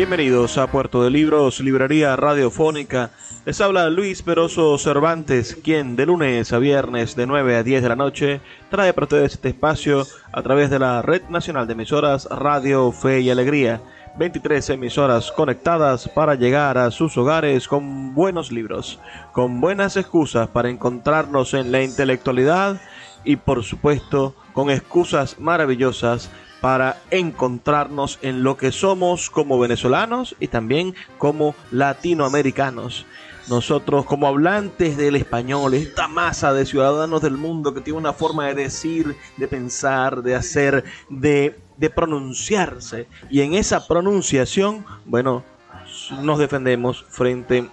[0.00, 3.10] Bienvenidos a Puerto de Libros, Librería Radiofónica.
[3.44, 7.88] Les habla Luis Peroso Cervantes, quien de lunes a viernes de 9 a 10 de
[7.90, 8.40] la noche
[8.70, 13.20] trae para ustedes este espacio a través de la Red Nacional de Emisoras Radio Fe
[13.20, 13.82] y Alegría.
[14.18, 18.98] 23 emisoras conectadas para llegar a sus hogares con buenos libros,
[19.32, 22.80] con buenas excusas para encontrarnos en la intelectualidad
[23.22, 26.30] y por supuesto con excusas maravillosas
[26.60, 33.06] para encontrarnos en lo que somos como venezolanos y también como latinoamericanos.
[33.48, 38.46] Nosotros como hablantes del español, esta masa de ciudadanos del mundo que tiene una forma
[38.46, 43.08] de decir, de pensar, de hacer, de, de pronunciarse.
[43.30, 45.42] Y en esa pronunciación, bueno,
[46.22, 47.68] nos defendemos frente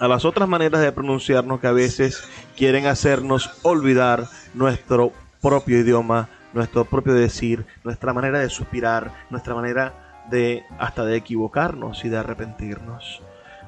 [0.00, 2.24] a las otras maneras de pronunciarnos que a veces
[2.56, 10.24] quieren hacernos olvidar nuestro propio idioma nuestro propio decir, nuestra manera de suspirar, nuestra manera
[10.30, 13.22] de hasta de equivocarnos y de arrepentirnos.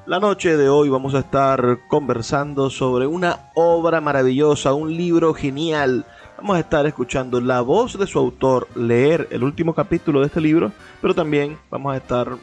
[0.05, 6.05] La noche de hoy vamos a estar conversando sobre una obra maravillosa, un libro genial.
[6.37, 10.39] Vamos a estar escuchando la voz de su autor leer el último capítulo de este
[10.39, 10.71] libro,
[11.01, 12.37] pero también vamos a estar,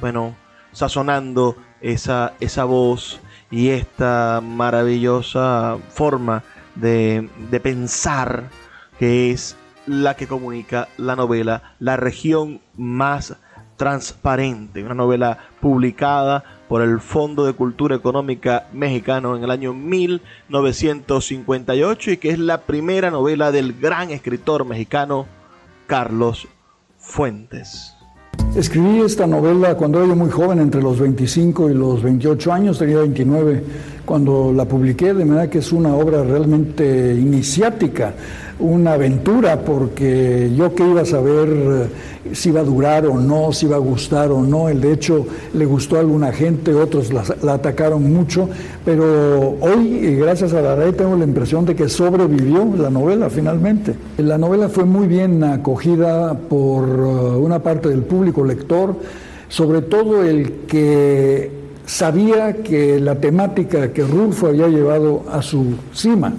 [0.00, 0.36] bueno,
[0.70, 3.20] sazonando esa, esa voz
[3.50, 6.44] y esta maravillosa forma
[6.76, 8.44] de, de pensar
[9.00, 9.56] que es
[9.90, 13.34] la que comunica la novela La región más
[13.76, 22.12] transparente, una novela publicada por el Fondo de Cultura Económica Mexicano en el año 1958
[22.12, 25.26] y que es la primera novela del gran escritor mexicano
[25.86, 26.46] Carlos
[26.98, 27.96] Fuentes.
[28.54, 32.98] Escribí esta novela cuando era muy joven, entre los 25 y los 28 años, tenía
[32.98, 33.64] 29
[34.04, 38.14] cuando la publiqué, de manera que es una obra realmente iniciática
[38.60, 43.52] una aventura porque yo que iba a saber eh, si iba a durar o no,
[43.52, 44.68] si iba a gustar o no.
[44.68, 48.48] El de hecho le gustó a alguna gente, otros la, atacaron mucho,
[48.84, 53.94] pero hoy, gracias a la red, tengo la impresión de que sobrevivió la novela finalmente.
[54.18, 56.92] La novela fue muy bien acogida por eh,
[57.38, 58.94] una parte del público lector,
[59.48, 61.50] sobre todo el que
[61.90, 66.32] sabía que la temática que Rulfo había llevado a su cima,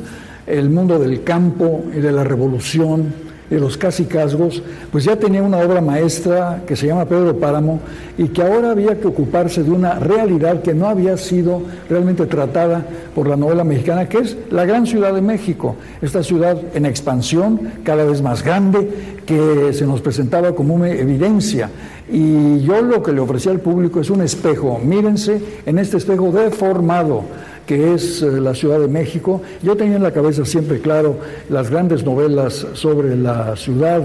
[0.48, 3.14] el mundo del campo y de la revolución,
[3.50, 4.64] de los casicazgos,
[4.94, 7.82] pues ya tenía una obra maestra que se llama Pedro Páramo
[8.18, 12.86] y que ahora había que ocuparse de una realidad que no había sido realmente tratada
[13.14, 17.74] por la novela mexicana, que es la gran ciudad de México, esta ciudad en expansión,
[17.84, 21.70] cada vez más grande, que se nos presentaba como una evidencia.
[22.12, 26.32] Y yo lo que le ofrecía al público es un espejo, mírense en este espejo
[26.32, 27.24] deformado
[27.66, 29.42] que es eh, la Ciudad de México.
[29.64, 31.16] Yo tenía en la cabeza siempre claro
[31.50, 34.02] las grandes novelas sobre la ciudad,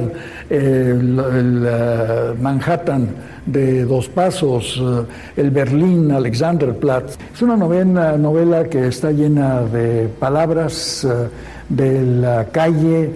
[0.50, 3.09] el, eh, Manhattan
[3.45, 7.16] de Dos Pasos, eh, el Berlín Alexanderplatz.
[7.34, 11.05] Es una novela, novela que está llena de palabras
[11.69, 13.10] de la calle,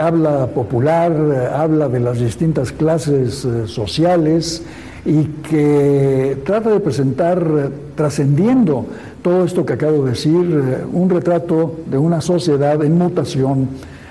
[0.00, 1.12] habla popular,
[1.54, 4.62] habla de las distintas clases sociales
[5.04, 7.44] y que trata de presentar,
[7.94, 8.86] trascendiendo
[9.22, 13.68] todo esto que acabo de decir, eh, un retrato de una sociedad en mutación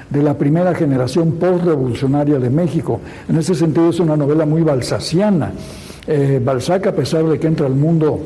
[0.10, 3.00] de la primera generación postrevolucionaria de México.
[3.30, 5.52] En ese sentido es una novela muy balsaciana.
[6.08, 8.20] Eh, Balzac, a pesar de que entra al mundo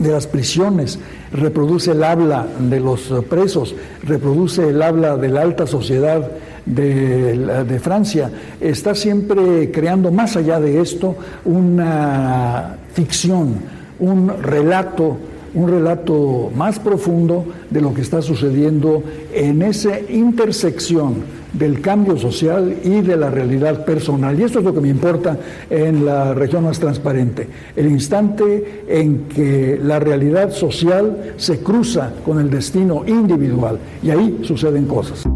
[0.00, 0.98] de las prisiones,
[1.32, 6.28] reproduce el habla de los presos, reproduce el habla de la alta sociedad
[6.66, 8.30] de, de, Francia,
[8.60, 13.56] está siempre creando más allá de esto una ficción,
[13.98, 15.18] un relato
[15.54, 19.02] un relato más profundo de lo que está sucediendo
[19.32, 24.38] en esa intersección del cambio social y de la realidad personal.
[24.38, 25.38] Y esto es lo que me importa
[25.68, 32.38] en la región más transparente, el instante en que la realidad social se cruza con
[32.38, 35.26] el destino individual y ahí suceden cosas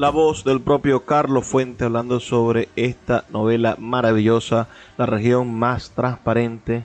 [0.00, 4.66] la voz del propio Carlos Fuente hablando sobre esta novela maravillosa,
[4.96, 6.84] La región más transparente,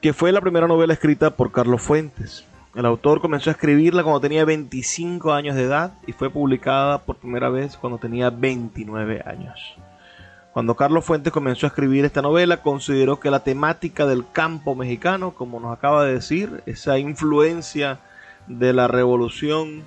[0.00, 2.44] que fue la primera novela escrita por Carlos Fuentes.
[2.74, 7.16] El autor comenzó a escribirla cuando tenía 25 años de edad y fue publicada por
[7.16, 9.60] primera vez cuando tenía 29 años.
[10.52, 15.32] Cuando Carlos Fuentes comenzó a escribir esta novela, consideró que la temática del campo mexicano,
[15.32, 17.98] como nos acaba de decir, esa influencia
[18.46, 19.82] de la revolución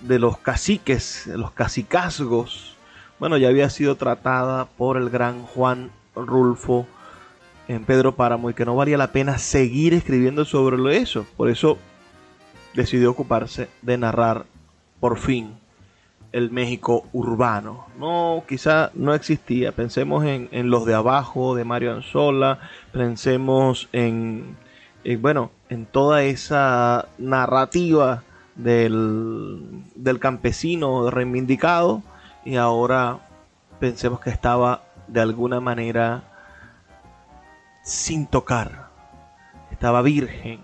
[0.00, 2.76] de los caciques, los cacicazgos,
[3.18, 6.86] bueno, ya había sido tratada por el gran Juan Rulfo
[7.70, 11.24] en Pedro Páramo y que no valía la pena seguir escribiendo sobre eso.
[11.36, 11.78] Por eso
[12.74, 14.44] decidió ocuparse de narrar
[14.98, 15.54] por fin
[16.32, 17.86] el México urbano.
[17.96, 19.70] No, quizá no existía.
[19.70, 22.58] Pensemos en, los de abajo de Mario Anzola,
[22.90, 24.56] pensemos en,
[25.04, 28.24] en, bueno, en toda esa narrativa
[28.56, 32.02] del, del campesino reivindicado
[32.44, 33.20] y ahora
[33.78, 36.29] pensemos que estaba de alguna manera
[37.82, 38.90] sin tocar,
[39.70, 40.60] estaba virgen,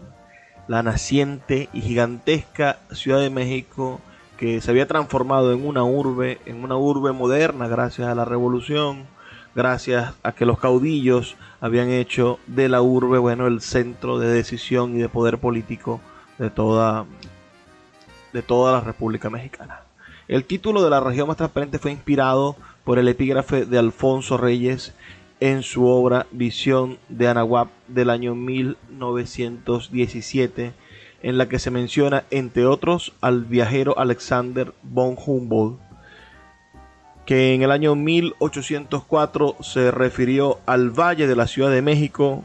[0.69, 4.01] la naciente y gigantesca Ciudad de México
[4.37, 9.07] que se había transformado en una urbe, en una urbe moderna gracias a la revolución,
[9.55, 14.97] gracias a que los caudillos habían hecho de la urbe, bueno, el centro de decisión
[14.97, 16.01] y de poder político
[16.39, 17.07] de toda
[18.33, 19.81] de toda la República Mexicana.
[20.29, 24.93] El título de la región más transparente fue inspirado por el epígrafe de Alfonso Reyes
[25.41, 30.75] en su obra Visión de Anahuap del año 1917,
[31.23, 35.81] en la que se menciona, entre otros, al viajero Alexander von Humboldt,
[37.25, 42.45] que en el año 1804 se refirió al valle de la Ciudad de México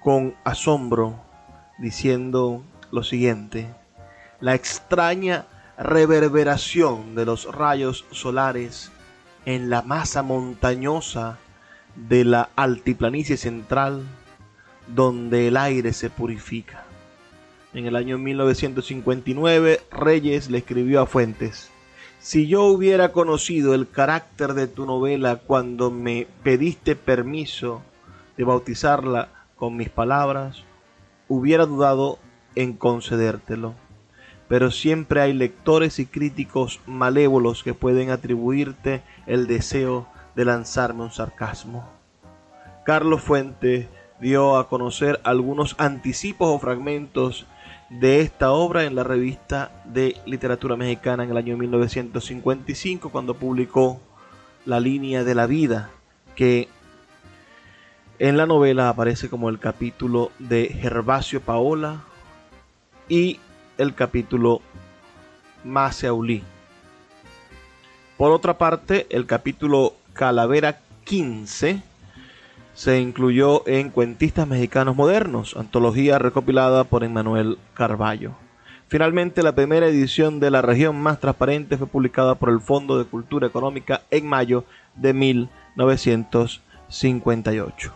[0.00, 1.16] con asombro,
[1.78, 3.66] diciendo lo siguiente
[4.40, 8.90] la extraña reverberación de los rayos solares
[9.46, 11.38] en la masa montañosa
[12.08, 14.02] de la altiplanicie central
[14.86, 16.84] donde el aire se purifica.
[17.74, 21.70] En el año 1959, Reyes le escribió a Fuentes,
[22.20, 27.82] si yo hubiera conocido el carácter de tu novela cuando me pediste permiso
[28.36, 30.64] de bautizarla con mis palabras,
[31.28, 32.18] hubiera dudado
[32.54, 33.74] en concedértelo
[34.48, 41.10] pero siempre hay lectores y críticos malévolos que pueden atribuirte el deseo de lanzarme un
[41.10, 41.88] sarcasmo.
[42.84, 43.88] Carlos Fuente
[44.20, 47.46] dio a conocer algunos anticipos o fragmentos
[47.90, 54.00] de esta obra en la revista de literatura mexicana en el año 1955 cuando publicó
[54.66, 55.90] La línea de la vida
[56.34, 56.68] que
[58.18, 62.02] en la novela aparece como el capítulo de Gervasio Paola
[63.08, 63.38] y
[63.78, 64.60] el capítulo
[65.64, 66.42] Maseaulí.
[68.18, 71.80] Por otra parte, el capítulo Calavera 15
[72.74, 78.32] se incluyó en Cuentistas Mexicanos Modernos, antología recopilada por Emmanuel Carballo.
[78.88, 83.04] Finalmente, la primera edición de La región más transparente fue publicada por el Fondo de
[83.04, 84.64] Cultura Económica en mayo
[84.96, 87.94] de 1958.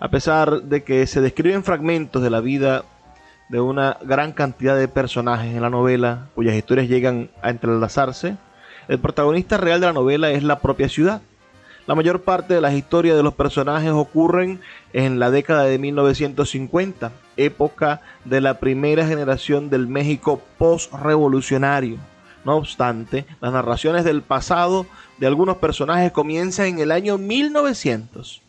[0.00, 2.82] A pesar de que se describen fragmentos de la vida
[3.48, 8.36] de una gran cantidad de personajes en la novela cuyas historias llegan a entrelazarse,
[8.88, 11.22] el protagonista real de la novela es la propia ciudad.
[11.86, 14.60] La mayor parte de las historias de los personajes ocurren
[14.92, 21.96] en la década de 1950, época de la primera generación del México post-revolucionario.
[22.44, 24.86] No obstante, las narraciones del pasado
[25.18, 28.42] de algunos personajes comienzan en el año 1900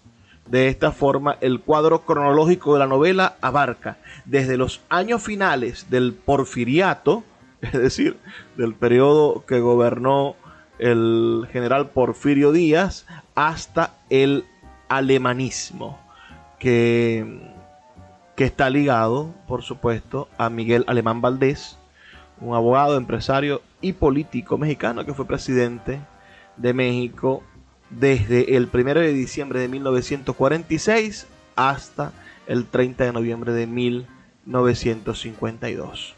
[0.47, 6.13] de esta forma, el cuadro cronológico de la novela abarca desde los años finales del
[6.13, 7.23] porfiriato,
[7.71, 8.17] es decir,
[8.57, 10.35] del periodo que gobernó
[10.79, 13.05] el general Porfirio Díaz,
[13.35, 14.43] hasta el
[14.89, 15.97] alemanismo,
[16.59, 17.39] que,
[18.35, 21.77] que está ligado, por supuesto, a Miguel Alemán Valdés,
[22.41, 26.01] un abogado, empresario y político mexicano que fue presidente
[26.57, 27.43] de México
[27.89, 32.11] desde el 1 de diciembre de 1946 hasta
[32.47, 36.15] el 30 de noviembre de 1952.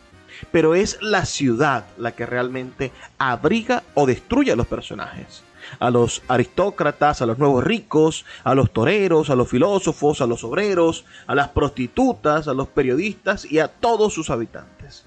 [0.52, 5.44] Pero es la ciudad la que realmente abriga o destruye a los personajes.
[5.80, 10.44] A los aristócratas, a los nuevos ricos, a los toreros, a los filósofos, a los
[10.44, 15.06] obreros, a las prostitutas, a los periodistas y a todos sus habitantes.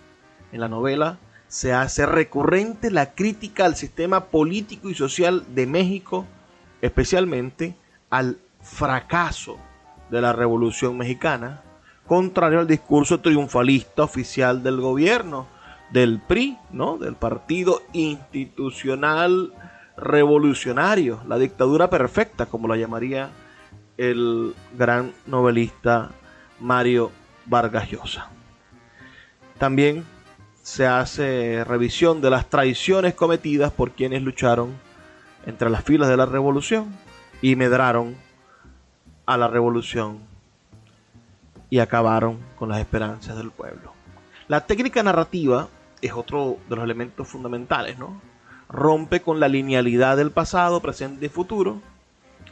[0.51, 6.27] En la novela se hace recurrente la crítica al sistema político y social de México,
[6.83, 7.77] especialmente
[8.11, 9.59] al fracaso
[10.11, 11.63] de la Revolución Mexicana,
[12.09, 15.47] contrario al discurso triunfalista oficial del gobierno,
[15.91, 16.99] del PRI, ¿no?
[16.99, 19.53] del Partido Institucional
[19.97, 23.31] Revolucionario, la dictadura perfecta, como la llamaría
[23.99, 26.11] el gran novelista
[26.61, 27.11] Mario
[27.47, 28.31] Vargas Llosa.
[29.59, 30.05] También
[30.63, 34.73] se hace revisión de las traiciones cometidas por quienes lucharon
[35.47, 36.95] entre las filas de la revolución
[37.43, 38.17] y medraron
[39.27, 40.21] a la revolución
[41.71, 43.93] y acabaron con las esperanzas del pueblo.
[44.49, 45.69] La técnica narrativa
[46.01, 48.21] es otro de los elementos fundamentales, ¿no?
[48.69, 51.81] Rompe con la linealidad del pasado, presente y futuro.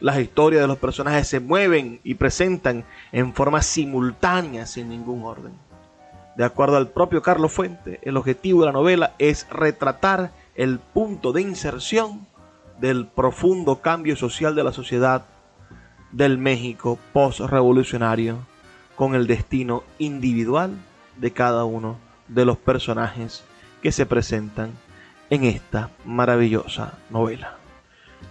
[0.01, 5.53] Las historias de los personajes se mueven y presentan en forma simultánea, sin ningún orden.
[6.37, 11.33] De acuerdo al propio Carlos Fuente, el objetivo de la novela es retratar el punto
[11.33, 12.27] de inserción
[12.79, 15.25] del profundo cambio social de la sociedad
[16.13, 18.39] del México post-revolucionario
[18.97, 20.73] con el destino individual
[21.19, 21.99] de cada uno
[22.29, 23.45] de los personajes
[23.83, 24.71] que se presentan
[25.31, 27.57] en esta maravillosa novela.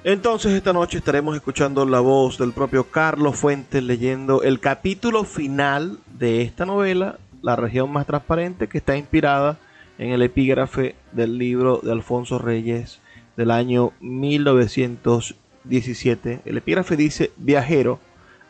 [0.04, 6.00] Entonces esta noche estaremos escuchando la voz del propio Carlos Fuentes leyendo el capítulo final
[6.20, 9.58] de esta novela, La región más transparente, que está inspirada
[9.98, 13.00] en el epígrafe del libro de Alfonso Reyes
[13.38, 16.42] del año 1917.
[16.46, 18.00] El epígrafe dice, viajero,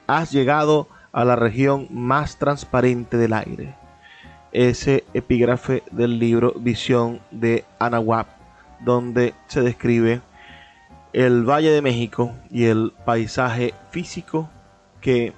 [0.08, 3.74] has llegado a la región más transparente del aire.
[4.52, 8.28] Ese epígrafe del libro Visión de Anahuac,
[8.82, 10.20] donde se describe
[11.14, 14.50] el Valle de México y el paisaje físico
[15.00, 15.32] que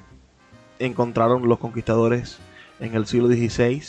[0.80, 2.40] encontraron los conquistadores
[2.80, 3.84] en el siglo XVI,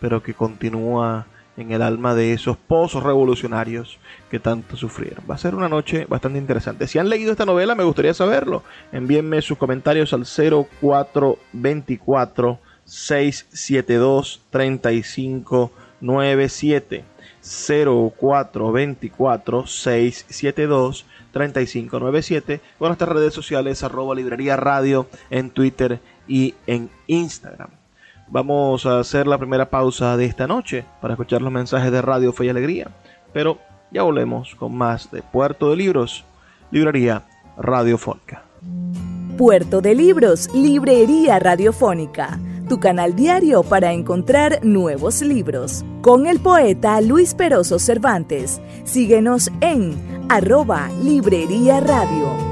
[0.00, 3.98] pero que continúa en el alma de esos pozos revolucionarios
[4.30, 5.24] que tanto sufrieron.
[5.30, 6.86] Va a ser una noche bastante interesante.
[6.86, 8.62] Si han leído esta novela, me gustaría saberlo.
[8.92, 17.04] Envíenme sus comentarios al 0424 672 3597.
[17.42, 27.81] 0424 672 3597 con nuestras redes sociales arroba librería radio en Twitter y en Instagram.
[28.32, 32.32] Vamos a hacer la primera pausa de esta noche para escuchar los mensajes de Radio
[32.32, 32.88] Fe y Alegría.
[33.34, 33.58] Pero
[33.90, 36.24] ya volvemos con más de Puerto de Libros,
[36.70, 37.24] Librería
[37.58, 38.42] Radiofónica.
[39.36, 45.84] Puerto de Libros, Librería Radiofónica, tu canal diario para encontrar nuevos libros.
[46.00, 48.62] Con el poeta Luis Peroso Cervantes.
[48.84, 52.51] Síguenos en arroba Librería Radio.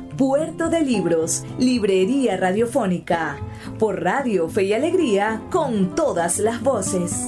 [0.17, 3.37] Puerto de Libros, Librería Radiofónica,
[3.79, 7.27] por Radio Fe y Alegría, con todas las voces.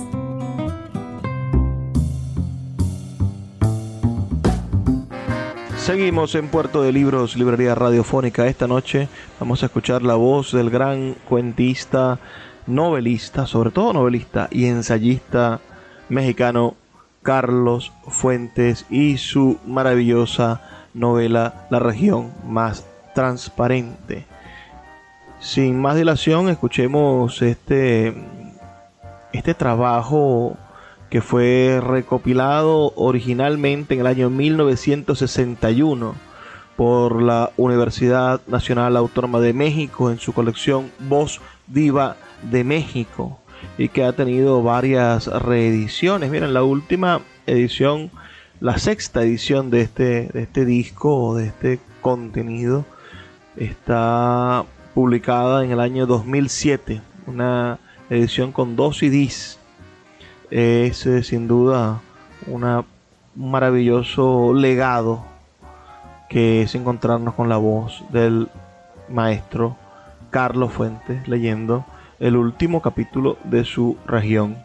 [5.78, 8.48] Seguimos en Puerto de Libros, Librería Radiofónica.
[8.48, 9.08] Esta noche
[9.40, 12.20] vamos a escuchar la voz del gran cuentista,
[12.68, 15.62] novelista, sobre todo novelista y ensayista
[16.10, 16.76] mexicano
[17.22, 24.26] Carlos Fuentes y su maravillosa novela La región más transparente.
[25.40, 28.14] Sin más dilación, escuchemos este,
[29.34, 30.58] este trabajo
[31.10, 36.16] que fue recopilado originalmente en el año 1961
[36.76, 43.40] por la Universidad Nacional Autónoma de México en su colección Voz Viva de México
[43.78, 46.32] y que ha tenido varias reediciones.
[46.32, 48.12] Miren, la última edición
[48.64, 52.86] la sexta edición de este, de este disco o de este contenido.
[53.58, 57.78] Está publicada en el año 2007, una
[58.10, 59.60] edición con dos CDs.
[60.50, 62.00] Es eh, sin duda
[62.48, 62.86] una,
[63.36, 65.26] un maravilloso legado
[66.30, 68.48] que es encontrarnos con la voz del
[69.10, 69.76] maestro
[70.30, 71.86] Carlos Fuentes leyendo
[72.18, 74.56] el último capítulo de su región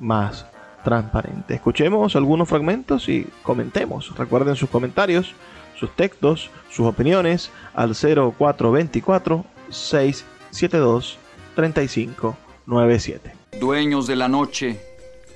[0.00, 0.44] más
[0.84, 1.54] transparente.
[1.54, 4.16] Escuchemos algunos fragmentos y comentemos.
[4.16, 5.34] Recuerden sus comentarios,
[5.76, 11.18] sus textos, sus opiniones al 0424 672
[11.56, 13.34] 3597.
[13.58, 14.80] Dueños de la noche,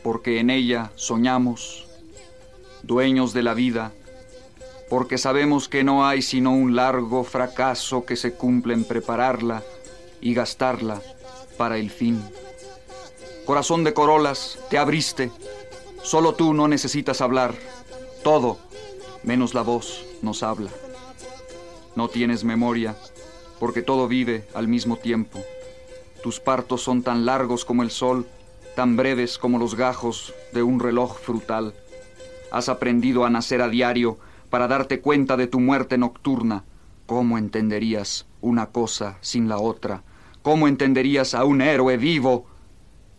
[0.04, 1.86] porque en ella soñamos.
[2.82, 3.92] Dueños de la vida,
[4.88, 9.62] porque sabemos que no hay sino un largo fracaso que se cumple en prepararla
[10.20, 11.00] y gastarla
[11.56, 12.22] para el fin.
[13.48, 15.30] Corazón de corolas, te abriste.
[16.02, 17.54] Solo tú no necesitas hablar.
[18.22, 18.58] Todo,
[19.22, 20.68] menos la voz, nos habla.
[21.96, 22.94] No tienes memoria,
[23.58, 25.42] porque todo vive al mismo tiempo.
[26.22, 28.26] Tus partos son tan largos como el sol,
[28.76, 31.72] tan breves como los gajos de un reloj frutal.
[32.50, 34.18] Has aprendido a nacer a diario
[34.50, 36.64] para darte cuenta de tu muerte nocturna.
[37.06, 40.02] ¿Cómo entenderías una cosa sin la otra?
[40.42, 42.44] ¿Cómo entenderías a un héroe vivo?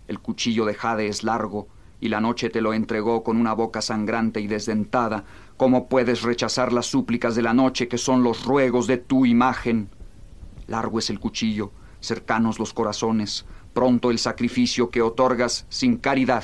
[0.10, 1.68] El cuchillo de Jade es largo,
[2.02, 5.24] y la noche te lo entregó con una boca sangrante y desdentada.
[5.56, 9.88] ¿Cómo puedes rechazar las súplicas de la noche que son los ruegos de tu imagen?
[10.66, 16.44] Largo es el cuchillo, cercanos los corazones, pronto el sacrificio que otorgas sin caridad,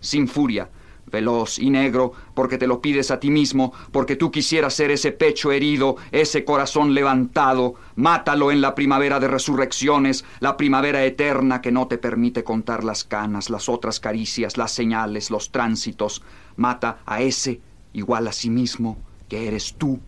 [0.00, 0.70] sin furia,
[1.12, 5.12] veloz y negro, porque te lo pides a ti mismo, porque tú quisieras ser ese
[5.12, 7.74] pecho herido, ese corazón levantado.
[7.94, 13.04] Mátalo en la primavera de resurrecciones, la primavera eterna que no te permite contar las
[13.04, 16.22] canas, las otras caricias, las señales, los tránsitos.
[16.56, 17.60] Mata a ese,
[17.92, 18.96] igual a sí mismo,
[19.28, 20.00] que eres tú.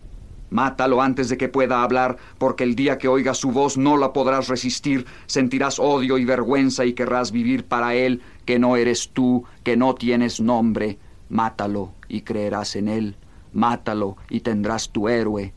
[0.49, 4.13] Mátalo antes de que pueda hablar, porque el día que oiga su voz no la
[4.13, 9.43] podrás resistir, sentirás odio y vergüenza y querrás vivir para él, que no eres tú,
[9.63, 10.97] que no tienes nombre.
[11.29, 13.15] Mátalo y creerás en él,
[13.53, 15.53] mátalo y tendrás tu héroe.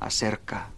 [0.00, 0.70] Acerca,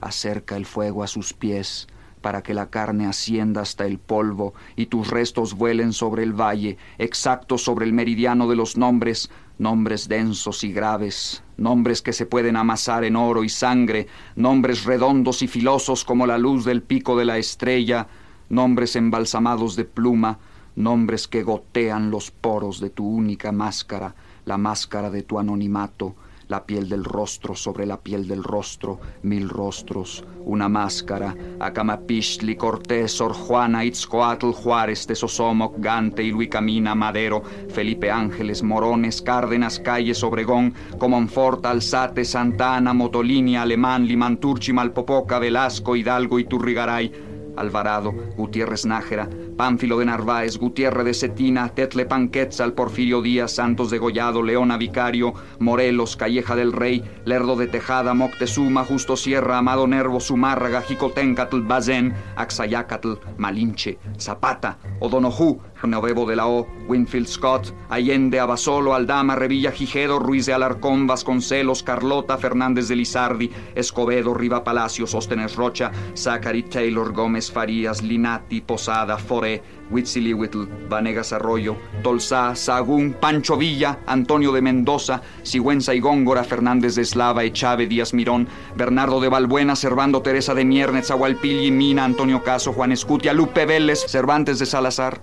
[0.00, 1.88] acerca el fuego a sus pies,
[2.20, 6.76] para que la carne ascienda hasta el polvo y tus restos vuelen sobre el valle,
[6.98, 12.56] exactos sobre el meridiano de los nombres, nombres densos y graves, nombres que se pueden
[12.56, 17.24] amasar en oro y sangre, nombres redondos y filosos como la luz del pico de
[17.24, 18.06] la estrella,
[18.48, 20.38] nombres embalsamados de pluma,
[20.76, 26.14] nombres que gotean los poros de tu única máscara, la máscara de tu anonimato,
[26.50, 33.12] la piel del rostro sobre la piel del rostro, mil rostros, una máscara, Acamapishli, Cortés,
[33.12, 41.64] Sor Juana, Itzcoatl, Juárez, Tesosomoc, Gante, Camina, Madero, Felipe Ángeles, Morones, Cárdenas, Calles, Obregón, Comonfort,
[41.66, 47.29] Alzate, Santana, Motolini, Alemán, Limanturchi, Malpopoca, Velasco, Hidalgo y Turrigaray,
[47.60, 53.98] Alvarado, Gutiérrez Nájera, Pánfilo de Narváez, Gutiérrez de Cetina, Tetle Panquetzal, Porfirio Díaz, Santos de
[53.98, 60.20] Gollado, Leona Vicario, Morelos, Calleja del Rey, Lerdo de Tejada, Moctezuma, Justo Sierra, Amado Nervo,
[60.20, 68.94] Zumárraga, Jicotencatl, Bazén, Axayacatl, Malinche, Zapata, Odonojú, Novebo de la O, Winfield Scott, Allende, Abasolo,
[68.94, 75.56] Aldama, Revilla, Gijedo, Ruiz de Alarcón, Vasconcelos, Carlota, Fernández de Lizardi, Escobedo, Riva Palacios, Óstenes
[75.56, 83.98] Rocha, Zachary Taylor, Gómez Farías, Linati, Posada, Foré, Huitzilihuitl, Vanegas Arroyo, Tolsá, Sagún, Pancho Villa,
[84.06, 89.76] Antonio de Mendoza, Sigüenza y Góngora, Fernández de Eslava, Echave, Díaz Mirón, Bernardo de Balbuena,
[89.76, 95.20] Servando Teresa de Mierne, Zahualpilli, Mina, Antonio Caso, Juan Escutia, Lupe Vélez, Cervantes de Salazar,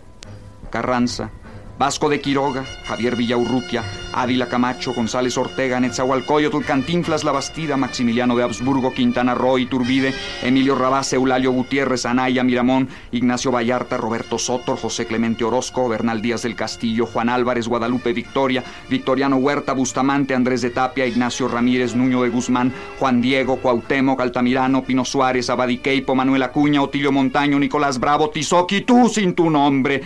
[0.69, 1.31] Carranza,
[1.77, 8.41] Vasco de Quiroga, Javier Villaurrutia, Ávila Camacho, González Ortega, Netzahualcoyotl, Cantinflas La Bastida, Maximiliano de
[8.41, 15.05] Habsburgo, Quintana Roo, Turbide, Emilio Rabás, Eulalio Gutiérrez, Anaya Miramón, Ignacio Vallarta, Roberto Soto, José
[15.05, 20.71] Clemente Orozco, Bernal Díaz del Castillo, Juan Álvarez, Guadalupe Victoria, Victoriano Huerta, Bustamante, Andrés de
[20.71, 26.81] Tapia, Ignacio Ramírez, Nuño de Guzmán, Juan Diego, Cuauhtémoc, Altamirano, Pino Suárez, Abadiqueipo, Manuel Acuña,
[26.81, 30.01] Otilio Montaño, Nicolás Bravo, Tizoqui, tú sin tu nombre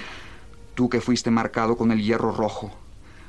[0.81, 2.71] tú que fuiste marcado con el hierro rojo,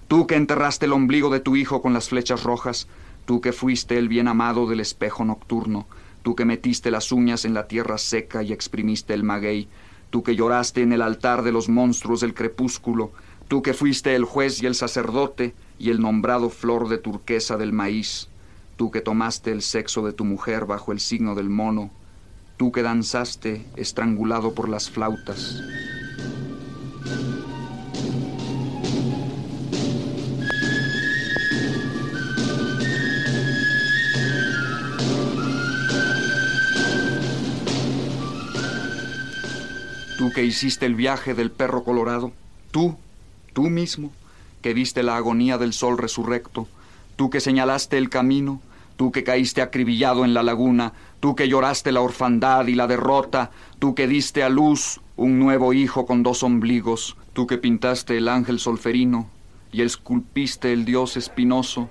[0.08, 2.88] tú que enterraste el ombligo de tu hijo con las flechas rojas,
[3.26, 5.86] tú que fuiste el bien amado del espejo nocturno,
[6.22, 9.68] tú que metiste las uñas en la tierra seca y exprimiste el maguey,
[10.08, 13.12] tú que lloraste en el altar de los monstruos del crepúsculo,
[13.48, 17.74] tú que fuiste el juez y el sacerdote y el nombrado flor de turquesa del
[17.74, 18.30] maíz,
[18.78, 21.90] tú que tomaste el sexo de tu mujer bajo el signo del mono,
[22.56, 25.62] tú que danzaste estrangulado por las flautas,
[40.22, 42.30] tú que hiciste el viaje del perro colorado,
[42.70, 42.96] tú,
[43.54, 44.12] tú mismo,
[44.61, 46.68] que viste la agonía del sol resurrecto,
[47.16, 48.61] tú que señalaste el camino,
[48.94, 53.50] tú que caíste acribillado en la laguna, tú que lloraste la orfandad y la derrota,
[53.80, 58.28] tú que diste a luz un nuevo hijo con dos ombligos, tú que pintaste el
[58.28, 59.28] ángel solferino
[59.72, 61.90] y esculpiste el dios espinoso,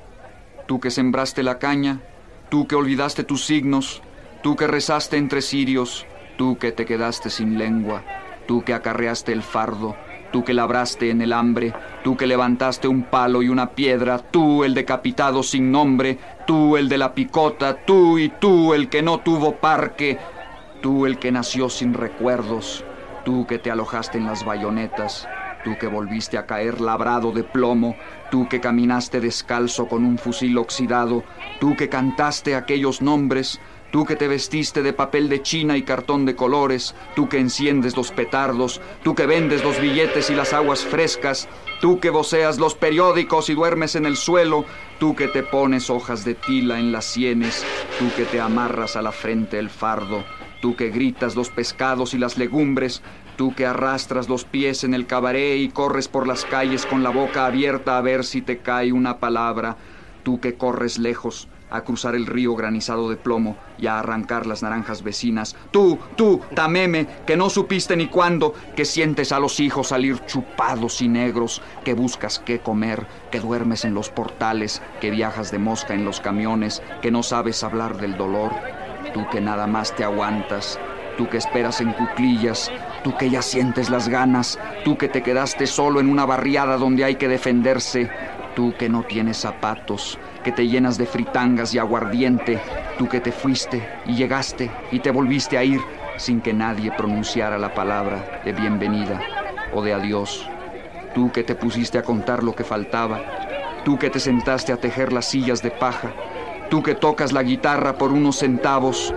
[0.69, 1.99] tú que sembraste la caña,
[2.47, 4.01] tú que olvidaste tus signos,
[4.41, 6.05] tú que rezaste entre cirios,
[6.41, 8.01] tú que te quedaste sin lengua,
[8.47, 9.95] tú que acarreaste el fardo,
[10.31, 11.71] tú que labraste en el hambre,
[12.03, 16.89] tú que levantaste un palo y una piedra, tú el decapitado sin nombre, tú el
[16.89, 20.17] de la picota, tú y tú el que no tuvo parque,
[20.81, 22.83] tú el que nació sin recuerdos,
[23.23, 25.27] tú que te alojaste en las bayonetas,
[25.63, 27.95] tú que volviste a caer labrado de plomo,
[28.31, 31.23] tú que caminaste descalzo con un fusil oxidado,
[31.59, 36.25] tú que cantaste aquellos nombres, Tú que te vestiste de papel de china y cartón
[36.25, 40.85] de colores, tú que enciendes los petardos, tú que vendes los billetes y las aguas
[40.85, 41.49] frescas,
[41.81, 44.63] tú que voceas los periódicos y duermes en el suelo,
[44.97, 47.65] tú que te pones hojas de tila en las sienes,
[47.99, 50.23] tú que te amarras a la frente el fardo,
[50.61, 53.01] tú que gritas los pescados y las legumbres,
[53.35, 57.09] tú que arrastras los pies en el cabaret y corres por las calles con la
[57.09, 59.75] boca abierta a ver si te cae una palabra,
[60.23, 64.61] tú que corres lejos, a cruzar el río granizado de plomo y a arrancar las
[64.61, 65.55] naranjas vecinas.
[65.71, 71.01] Tú, tú, Tameme, que no supiste ni cuándo, que sientes a los hijos salir chupados
[71.01, 75.93] y negros, que buscas qué comer, que duermes en los portales, que viajas de mosca
[75.93, 78.51] en los camiones, que no sabes hablar del dolor.
[79.13, 80.79] Tú que nada más te aguantas,
[81.17, 82.71] tú que esperas en cuclillas,
[83.03, 87.03] tú que ya sientes las ganas, tú que te quedaste solo en una barriada donde
[87.03, 88.09] hay que defenderse,
[88.55, 92.59] tú que no tienes zapatos, que te llenas de fritangas y aguardiente,
[92.97, 95.81] tú que te fuiste y llegaste y te volviste a ir
[96.17, 99.21] sin que nadie pronunciara la palabra de bienvenida
[99.73, 100.49] o de adiós,
[101.13, 103.19] tú que te pusiste a contar lo que faltaba,
[103.83, 106.11] tú que te sentaste a tejer las sillas de paja,
[106.69, 109.13] tú que tocas la guitarra por unos centavos,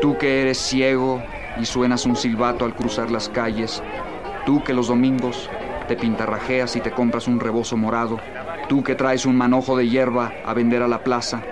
[0.00, 1.22] tú que eres ciego
[1.60, 3.82] y suenas un silbato al cruzar las calles,
[4.46, 5.50] tú que los domingos
[5.88, 8.20] te pintarrajeas y te compras un rebozo morado,
[8.68, 11.42] Tú que traes un manojo de hierba a vender a la plaza,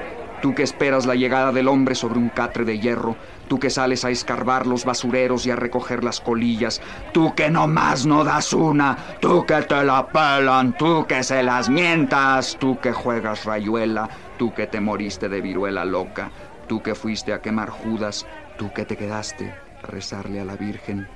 [0.43, 3.17] tú que esperas la llegada del hombre sobre un catre de hierro,
[3.49, 6.81] tú que sales a escarbar los basureros y a recoger las colillas,
[7.13, 11.43] tú que no más no das una, tú que te la pelan, tú que se
[11.43, 16.31] las mientas, tú que juegas rayuela, tú que te moriste de viruela loca,
[16.67, 18.27] tú que fuiste a quemar Judas,
[18.57, 21.09] tú que te quedaste a rezarle a la Virgen,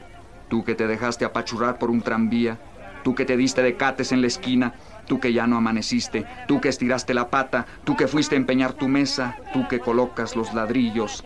[0.49, 2.59] tú que te dejaste apachurrar por un tranvía,
[3.03, 4.75] tú que te diste de cates en la esquina,
[5.11, 8.75] tú que ya no amaneciste, tú que estiraste la pata, tú que fuiste a empeñar
[8.75, 11.25] tu mesa, tú que colocas los ladrillos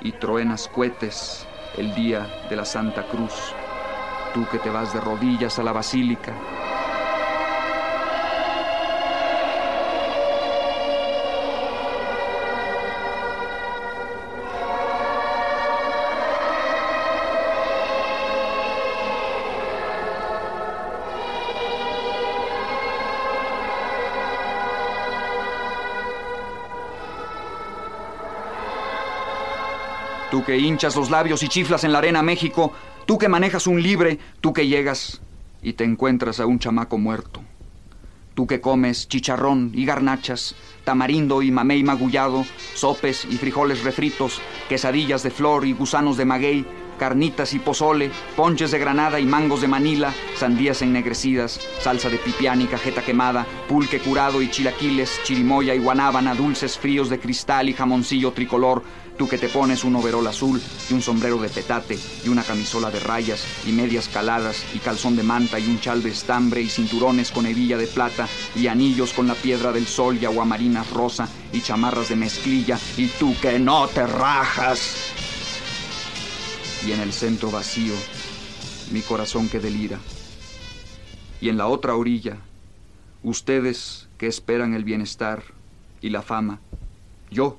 [0.00, 1.46] y truenas cohetes
[1.76, 3.34] el día de la Santa Cruz,
[4.32, 6.32] tú que te vas de rodillas a la basílica,
[30.36, 32.70] Tú que hinchas los labios y chiflas en la arena México,
[33.06, 35.22] tú que manejas un libre, tú que llegas
[35.62, 37.40] y te encuentras a un chamaco muerto.
[38.34, 42.44] Tú que comes chicharrón y garnachas, tamarindo y mamey magullado,
[42.74, 46.66] sopes y frijoles refritos, quesadillas de flor y gusanos de maguey,
[46.98, 52.60] carnitas y pozole, ponches de granada y mangos de Manila, sandías ennegrecidas, salsa de pipián
[52.60, 57.72] y cajeta quemada, pulque curado y chilaquiles, chirimoya y guanábana, dulces fríos de cristal y
[57.72, 58.82] jamoncillo tricolor,
[59.16, 62.90] tú que te pones un overol azul y un sombrero de petate y una camisola
[62.90, 66.68] de rayas y medias caladas y calzón de manta y un chal de estambre y
[66.68, 71.28] cinturones con hebilla de plata y anillos con la piedra del sol y aguamarinas rosa
[71.52, 75.12] y chamarras de mezclilla y tú que no te rajas
[76.86, 77.94] y en el centro vacío
[78.92, 79.98] mi corazón que delira.
[81.40, 82.38] Y en la otra orilla,
[83.22, 85.42] ustedes que esperan el bienestar
[86.00, 86.60] y la fama,
[87.30, 87.58] yo,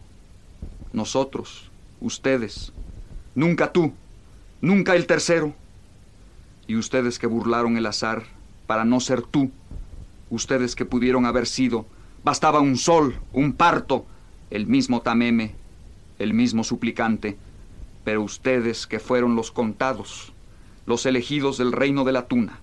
[0.98, 2.74] nosotros, ustedes,
[3.36, 3.94] nunca tú,
[4.60, 5.54] nunca el tercero,
[6.68, 8.24] y ustedes que burlaron el azar
[8.66, 9.52] para no ser tú,
[10.30, 11.86] ustedes que pudieron haber sido,
[12.24, 14.06] bastaba un sol, un parto,
[14.50, 15.56] el mismo Tameme,
[16.20, 17.38] el mismo suplicante,
[18.04, 20.34] pero ustedes que fueron los contados,
[20.86, 22.60] los elegidos del reino de la tuna,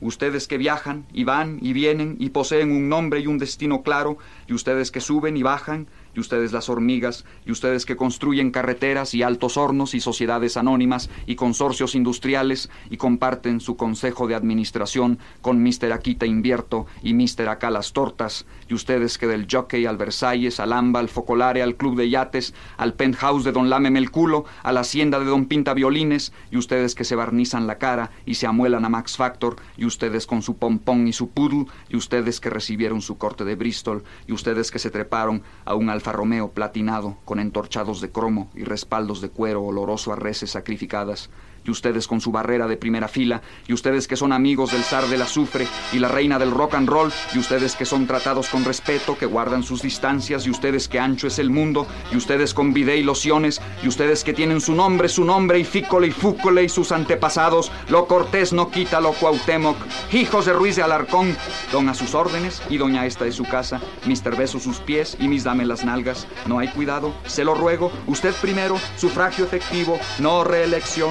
[0.00, 4.18] ustedes que viajan y van y vienen y poseen un nombre y un destino claro,
[4.46, 9.14] y ustedes que suben y bajan y ustedes las hormigas, y ustedes que construyen carreteras
[9.14, 15.18] y altos hornos y sociedades anónimas y consorcios industriales y comparten su consejo de administración
[15.42, 15.92] con Mr.
[15.92, 17.48] Aquita Invierto y Mr.
[17.48, 21.76] Acá las Tortas, y ustedes que del Jockey al Versalles, al Amba, al Focolare, al
[21.76, 25.74] Club de Yates, al Penthouse de Don Lame Melculo, a la Hacienda de Don Pinta
[25.74, 29.84] Violines, y ustedes que se barnizan la cara y se amuelan a Max Factor, y
[29.84, 34.04] ustedes con su pompón y su poodle, y ustedes que recibieron su corte de Bristol,
[34.26, 38.62] y ustedes que se treparon a un Alfa Romeo platinado con entorchados de cromo y
[38.62, 41.28] respaldos de cuero oloroso a reses sacrificadas,
[41.68, 45.06] y ustedes con su barrera de primera fila, y ustedes que son amigos del zar
[45.06, 48.64] del azufre y la reina del rock and roll, y ustedes que son tratados con
[48.64, 52.72] respeto, que guardan sus distancias, y ustedes que ancho es el mundo, y ustedes con
[52.72, 56.64] vide y lociones, y ustedes que tienen su nombre, su nombre, y fícole y fúcole
[56.64, 59.76] y sus antepasados, lo cortés no quita lo cuauhtémoc,
[60.12, 61.36] hijos de Ruiz de Alarcón,
[61.70, 65.28] don a sus órdenes, y doña esta de su casa, Mister Beso sus pies y
[65.28, 70.44] mis dame las nalgas, no hay cuidado, se lo ruego, usted primero, sufragio efectivo, no
[70.44, 71.10] reelección.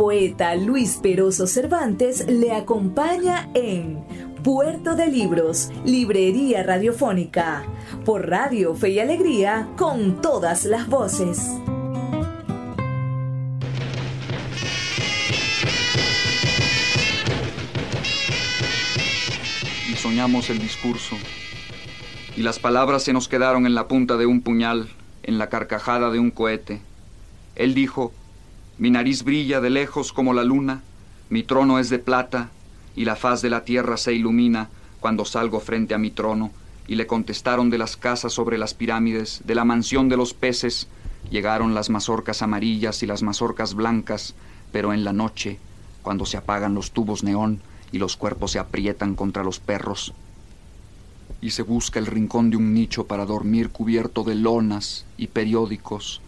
[0.00, 4.02] Poeta Luis Peroso Cervantes le acompaña en
[4.42, 7.64] Puerto de Libros, Librería Radiofónica,
[8.06, 11.50] por Radio Fe y Alegría, con todas las voces.
[19.92, 21.14] Y soñamos el discurso,
[22.38, 24.88] y las palabras se nos quedaron en la punta de un puñal,
[25.24, 26.80] en la carcajada de un cohete.
[27.54, 28.14] Él dijo,
[28.80, 30.80] mi nariz brilla de lejos como la luna,
[31.28, 32.48] mi trono es de plata,
[32.96, 36.50] y la faz de la tierra se ilumina cuando salgo frente a mi trono,
[36.88, 40.88] y le contestaron de las casas sobre las pirámides, de la mansión de los peces,
[41.30, 44.34] llegaron las mazorcas amarillas y las mazorcas blancas,
[44.72, 45.58] pero en la noche,
[46.00, 47.60] cuando se apagan los tubos neón
[47.92, 50.14] y los cuerpos se aprietan contra los perros,
[51.42, 56.22] y se busca el rincón de un nicho para dormir cubierto de lonas y periódicos,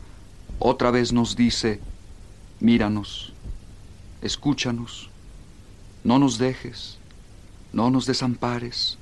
[0.59, 1.81] otra vez nos dice,
[2.63, 3.33] míranos,
[4.23, 5.11] escúchanos,
[6.05, 6.97] no nos dejes,
[7.73, 8.99] no nos desampares,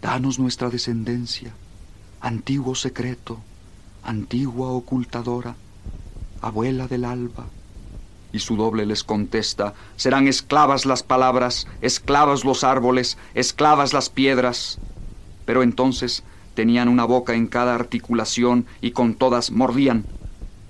[0.00, 1.52] danos nuestra descendencia,
[2.20, 3.40] antiguo secreto,
[4.04, 5.56] antigua ocultadora,
[6.40, 7.46] abuela del alba.
[8.32, 14.78] Y su doble les contesta, serán esclavas las palabras, esclavas los árboles, esclavas las piedras.
[15.44, 16.22] Pero entonces
[16.54, 20.04] tenían una boca en cada articulación y con todas mordían.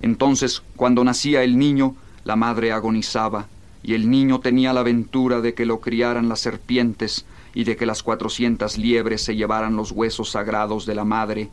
[0.01, 3.47] Entonces, cuando nacía el niño, la madre agonizaba
[3.83, 7.87] y el niño tenía la ventura de que lo criaran las serpientes y de que
[7.87, 11.51] las cuatrocientas liebres se llevaran los huesos sagrados de la madre.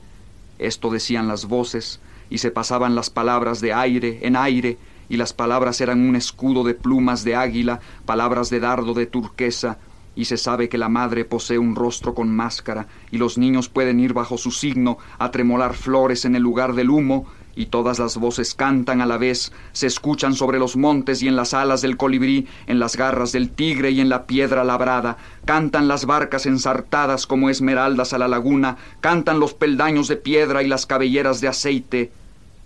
[0.60, 4.78] Esto decían las voces, y se pasaban las palabras de aire en aire,
[5.10, 9.80] y las palabras eran un escudo de plumas de águila, palabras de dardo de turquesa,
[10.16, 14.00] y se sabe que la madre posee un rostro con máscara, y los niños pueden
[14.00, 17.26] ir bajo su signo a tremolar flores en el lugar del humo,
[17.60, 21.36] y todas las voces cantan a la vez, se escuchan sobre los montes y en
[21.36, 25.90] las alas del colibrí, en las garras del tigre y en la piedra labrada, cantan
[25.90, 30.86] las barcas ensartadas como esmeraldas a la laguna, cantan los peldaños de piedra y las
[30.86, 32.14] cabelleras de aceite,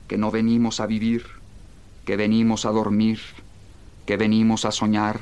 [0.08, 1.26] que no venimos a vivir,
[2.06, 3.20] que venimos a dormir,
[4.06, 5.22] que venimos a soñar.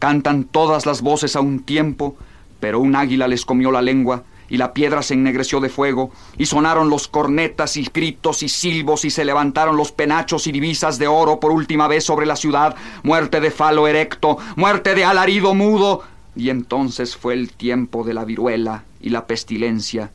[0.00, 2.16] Cantan todas las voces a un tiempo,
[2.58, 6.46] pero un águila les comió la lengua, y la piedra se ennegreció de fuego, y
[6.46, 11.06] sonaron los cornetas y gritos y silbos, y se levantaron los penachos y divisas de
[11.06, 16.02] oro por última vez sobre la ciudad, muerte de falo erecto, muerte de alarido mudo,
[16.36, 20.10] y entonces fue el tiempo de la viruela y la pestilencia,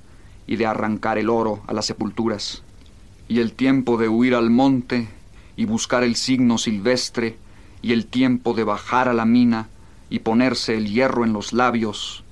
[0.48, 2.64] y de arrancar el oro a las sepulturas,
[3.28, 5.08] y el tiempo de huir al monte
[5.56, 7.38] y buscar el signo silvestre,
[7.82, 9.70] y el tiempo de bajar a la mina
[10.10, 12.24] y ponerse el hierro en los labios,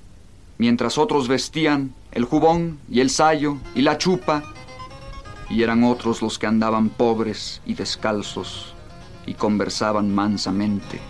[0.58, 4.42] mientras otros vestían el jubón y el sayo y la chupa,
[5.48, 8.74] y eran otros los que andaban pobres y descalzos
[9.24, 11.00] y conversaban mansamente.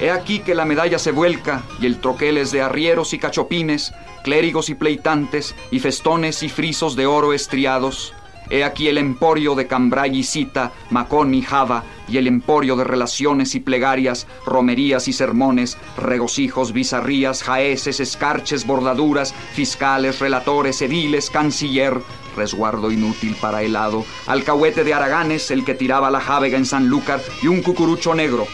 [0.00, 3.92] He aquí que la medalla se vuelca y el troquel es de arrieros y cachopines,
[4.24, 8.12] clérigos y pleitantes y festones y frisos de oro estriados,
[8.50, 12.84] He aquí el emporio de Cambray y Cita, Macón y Java, y el emporio de
[12.84, 21.98] relaciones y plegarias, romerías y sermones, regocijos, bizarrías, jaeces, escarches, bordaduras, fiscales, relatores, ediles, canciller,
[22.36, 27.46] resguardo inútil para helado, alcahuete de Araganes, el que tiraba la jávega en Sanlúcar, y
[27.46, 28.46] un cucurucho negro,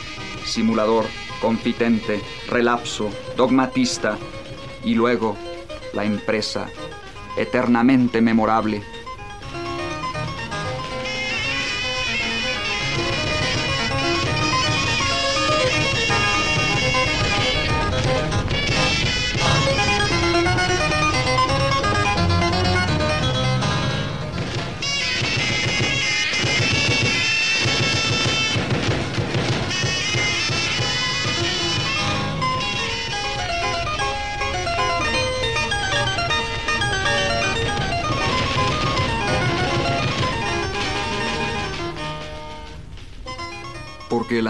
[0.44, 1.06] simulador,
[1.40, 4.16] confitente, relapso, dogmatista,
[4.84, 5.36] y luego
[5.94, 6.68] la empresa,
[7.36, 8.84] eternamente memorable,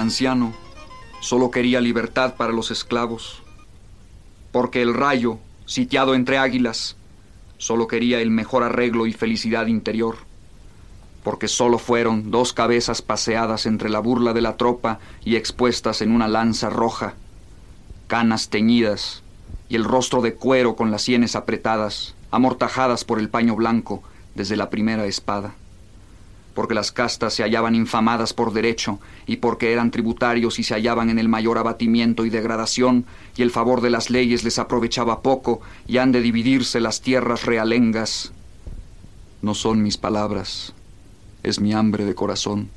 [0.08, 0.54] anciano
[1.20, 3.42] solo quería libertad para los esclavos,
[4.52, 6.96] porque el rayo, sitiado entre águilas,
[7.58, 10.16] solo quería el mejor arreglo y felicidad interior,
[11.22, 16.10] porque solo fueron dos cabezas paseadas entre la burla de la tropa y expuestas en
[16.12, 17.12] una lanza roja,
[18.06, 19.22] canas teñidas
[19.68, 24.02] y el rostro de cuero con las sienes apretadas, amortajadas por el paño blanco
[24.34, 25.54] desde la primera espada
[26.58, 31.08] porque las castas se hallaban infamadas por derecho, y porque eran tributarios y se hallaban
[31.08, 35.60] en el mayor abatimiento y degradación, y el favor de las leyes les aprovechaba poco,
[35.86, 38.32] y han de dividirse las tierras realengas.
[39.40, 40.74] No son mis palabras,
[41.44, 42.70] es mi hambre de corazón.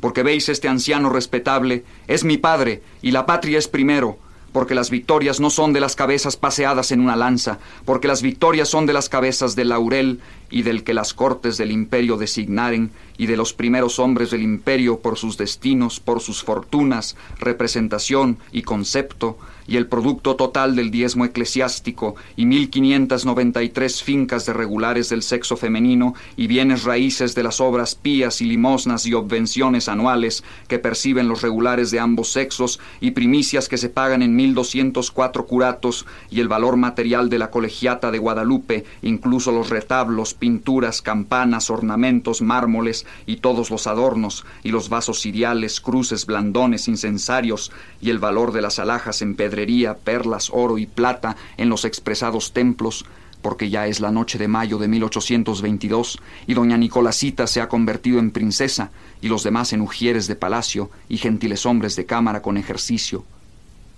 [0.00, 4.18] Porque veis este anciano respetable, es mi padre, y la patria es primero,
[4.54, 8.68] porque las victorias no son de las cabezas paseadas en una lanza, porque las victorias
[8.68, 13.26] son de las cabezas del laurel y del que las cortes del imperio designaren, y
[13.26, 19.38] de los primeros hombres del imperio por sus destinos, por sus fortunas, representación y concepto,
[19.66, 24.52] y el producto total del diezmo eclesiástico, y mil quinientas noventa y tres fincas de
[24.52, 29.88] regulares del sexo femenino, y bienes raíces de las obras pías y limosnas y obvenciones
[29.88, 34.54] anuales que perciben los regulares de ambos sexos, y primicias que se pagan en mil
[34.54, 40.33] doscientos cuatro curatos, y el valor material de la colegiata de Guadalupe, incluso los retablos,
[40.34, 47.72] pinturas, campanas, ornamentos, mármoles, y todos los adornos, y los vasos ciriales, cruces, blandones, incensarios,
[48.00, 52.52] y el valor de las alhajas en pedrería, perlas, oro y plata en los expresados
[52.52, 53.04] templos,
[53.42, 58.18] porque ya es la noche de mayo de 1822 y doña Nicolásita se ha convertido
[58.18, 62.56] en princesa y los demás en ujieres de palacio y gentiles hombres de cámara con
[62.56, 63.22] ejercicio,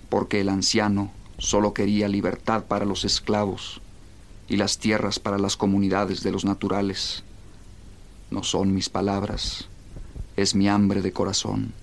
[0.09, 3.79] porque el anciano solo quería libertad para los esclavos
[4.47, 7.23] y las tierras para las comunidades de los naturales.
[8.29, 9.67] No son mis palabras,
[10.35, 11.73] es mi hambre de corazón.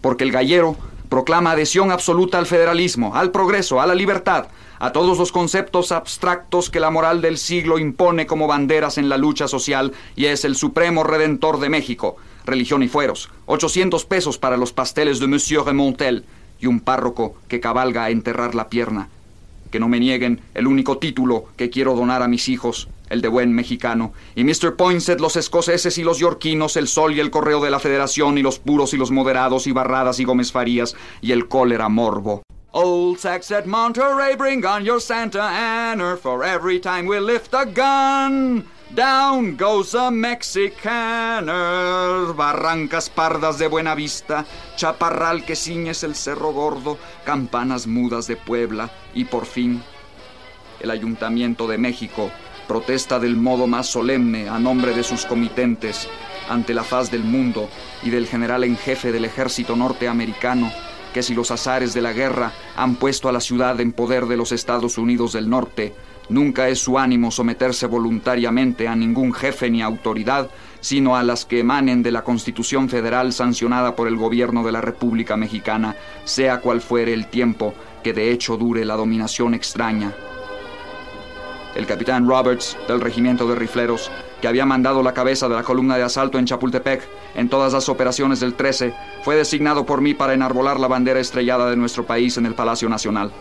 [0.00, 0.76] Porque el gallero
[1.08, 6.70] proclama adhesión absoluta al federalismo, al progreso, a la libertad, a todos los conceptos abstractos
[6.70, 10.54] que la moral del siglo impone como banderas en la lucha social y es el
[10.54, 12.16] supremo redentor de México.
[12.44, 16.24] Religión y fueros, 800 pesos para los pasteles de Monsieur Remontel
[16.60, 19.08] y un párroco que cabalga a enterrar la pierna
[19.70, 23.28] que no me nieguen el único título que quiero donar a mis hijos, el de
[23.28, 24.76] buen mexicano, y Mr.
[24.76, 28.42] Poinsett, los escoceses y los yorquinos, el sol y el correo de la federación, y
[28.42, 32.42] los puros y los moderados, y barradas y Gómez Farías, y el cólera morbo.
[32.72, 37.64] Old Sax at Monterey, bring on your Santa Anna, for every time we lift a
[37.64, 38.64] gun.
[38.90, 41.52] Down goes a Mexicaner.
[42.34, 44.46] Barrancas pardas de buena vista,
[44.76, 49.82] chaparral que ciñes el cerro gordo, campanas mudas de Puebla y por fin
[50.80, 52.30] el Ayuntamiento de México
[52.66, 56.08] protesta del modo más solemne a nombre de sus comitentes
[56.48, 57.68] ante la faz del mundo
[58.02, 60.70] y del general en jefe del ejército norteamericano
[61.12, 64.36] que si los azares de la guerra han puesto a la ciudad en poder de
[64.36, 65.94] los Estados Unidos del Norte,
[66.28, 70.50] Nunca es su ánimo someterse voluntariamente a ningún jefe ni autoridad,
[70.80, 74.80] sino a las que emanen de la Constitución Federal sancionada por el gobierno de la
[74.80, 80.14] República Mexicana, sea cual fuere el tiempo que de hecho dure la dominación extraña.
[81.74, 84.10] El capitán Roberts, del regimiento de rifleros,
[84.40, 87.02] que había mandado la cabeza de la columna de asalto en Chapultepec
[87.34, 91.70] en todas las operaciones del 13, fue designado por mí para enarbolar la bandera estrellada
[91.70, 93.32] de nuestro país en el Palacio Nacional.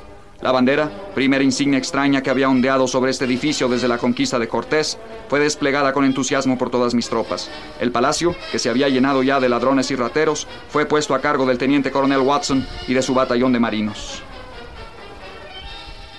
[0.41, 4.47] La bandera, primera insignia extraña que había ondeado sobre este edificio desde la conquista de
[4.47, 7.49] Cortés, fue desplegada con entusiasmo por todas mis tropas.
[7.79, 11.47] El palacio, que se había llenado ya de ladrones y rateros, fue puesto a cargo
[11.47, 14.21] del teniente coronel Watson y de su batallón de marinos.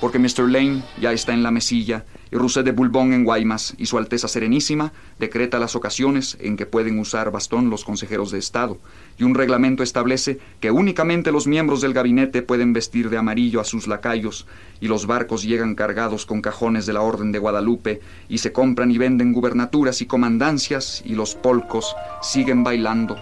[0.01, 0.49] Porque Mr.
[0.49, 4.29] Lane ya está en la mesilla y Rousset de Bourbon en Guaymas y Su Alteza
[4.29, 8.79] Serenísima decreta las ocasiones en que pueden usar bastón los consejeros de Estado,
[9.17, 13.65] y un reglamento establece que únicamente los miembros del gabinete pueden vestir de amarillo a
[13.65, 14.47] sus lacayos,
[14.81, 18.91] y los barcos llegan cargados con cajones de la Orden de Guadalupe, y se compran
[18.91, 23.17] y venden gubernaturas y comandancias, y los polcos siguen bailando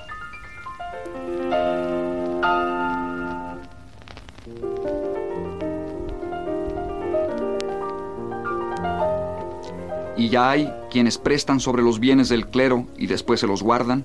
[10.17, 14.05] y ya hay quienes prestan sobre los bienes del clero y después se los guardan,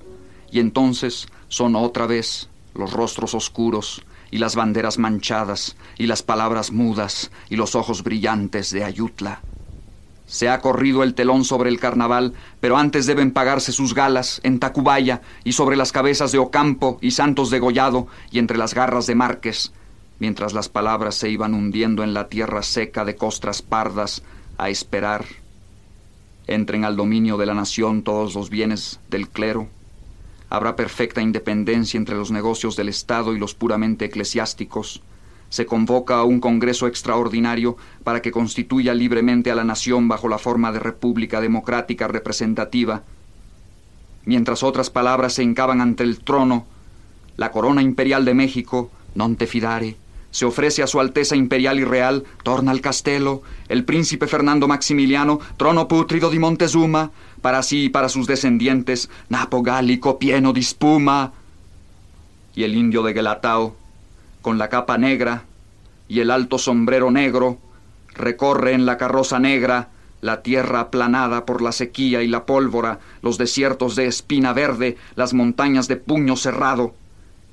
[0.51, 6.71] y entonces son otra vez los rostros oscuros y las banderas manchadas y las palabras
[6.71, 9.41] mudas y los ojos brillantes de Ayutla.
[10.25, 14.59] Se ha corrido el telón sobre el carnaval, pero antes deben pagarse sus galas en
[14.59, 19.07] Tacubaya y sobre las cabezas de Ocampo y Santos de Gollado y entre las garras
[19.07, 19.73] de Márquez,
[20.19, 24.23] mientras las palabras se iban hundiendo en la tierra seca de costras pardas
[24.57, 25.25] a esperar
[26.47, 29.67] entren al dominio de la nación todos los bienes del clero,
[30.49, 35.01] habrá perfecta independencia entre los negocios del Estado y los puramente eclesiásticos,
[35.49, 40.37] se convoca a un Congreso extraordinario para que constituya libremente a la nación bajo la
[40.37, 43.03] forma de república democrática representativa,
[44.25, 46.65] mientras otras palabras se hincaban ante el trono,
[47.37, 49.99] la corona imperial de México, non te fidare,
[50.31, 55.39] se ofrece a su Alteza Imperial y Real, torna al castelo, el príncipe Fernando Maximiliano,
[55.57, 57.11] trono putrido di Montezuma,
[57.41, 61.33] para sí y para sus descendientes, napo gálico pieno de espuma.
[62.55, 63.75] Y el indio de Gelatao,
[64.41, 65.43] con la capa negra
[66.07, 67.57] y el alto sombrero negro,
[68.15, 69.89] recorre en la carroza negra
[70.21, 75.33] la tierra aplanada por la sequía y la pólvora, los desiertos de espina verde, las
[75.33, 76.93] montañas de puño cerrado,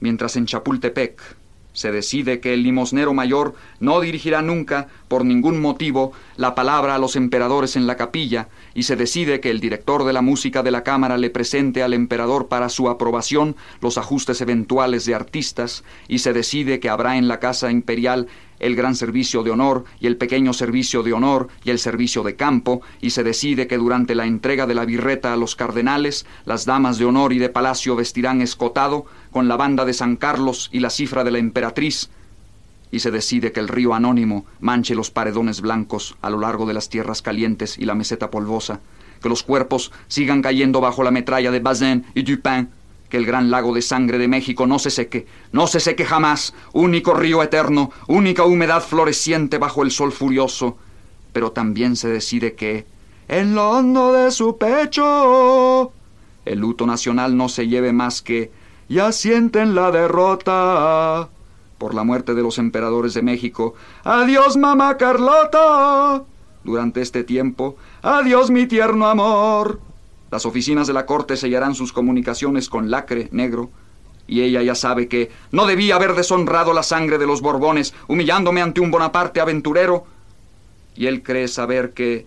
[0.01, 1.38] mientras en Chapultepec,
[1.79, 6.99] se decide que el limosnero mayor no dirigirá nunca, por ningún motivo, la palabra a
[6.99, 10.73] los emperadores en la capilla, y se decide que el director de la música de
[10.73, 16.19] la Cámara le presente al emperador para su aprobación los ajustes eventuales de artistas, y
[16.19, 18.27] se decide que habrá en la Casa Imperial
[18.59, 22.35] el gran servicio de honor y el pequeño servicio de honor y el servicio de
[22.35, 26.65] campo, y se decide que durante la entrega de la birreta a los cardenales, las
[26.65, 29.07] damas de honor y de palacio vestirán escotado,
[29.39, 32.11] con la banda de San Carlos y la cifra de la emperatriz,
[32.91, 36.75] y se decide que el río anónimo manche los paredones blancos a lo largo de
[36.75, 38.81] las tierras calientes y la meseta polvosa,
[39.23, 42.71] que los cuerpos sigan cayendo bajo la metralla de Bazin y Dupin,
[43.09, 46.53] que el gran lago de sangre de México no se seque, no se seque jamás,
[46.73, 50.79] único río eterno, única humedad floreciente bajo el sol furioso.
[51.33, 52.87] Pero también se decide que,
[53.29, 55.93] en lo hondo de su pecho,
[56.45, 58.51] el luto nacional no se lleve más que,
[58.89, 61.29] ya sienten la derrota
[61.79, 63.75] por la muerte de los emperadores de México.
[64.05, 66.25] Adiós, mamá Carlota.
[66.65, 69.81] Durante este tiempo, adiós, mi tierno amor.
[70.31, 73.71] Las oficinas de la corte sellarán sus comunicaciones con lacre negro,
[74.27, 78.61] y ella ya sabe que no debía haber deshonrado la sangre de los Borbones, humillándome
[78.61, 80.05] ante un Bonaparte aventurero,
[80.95, 82.27] y él cree saber que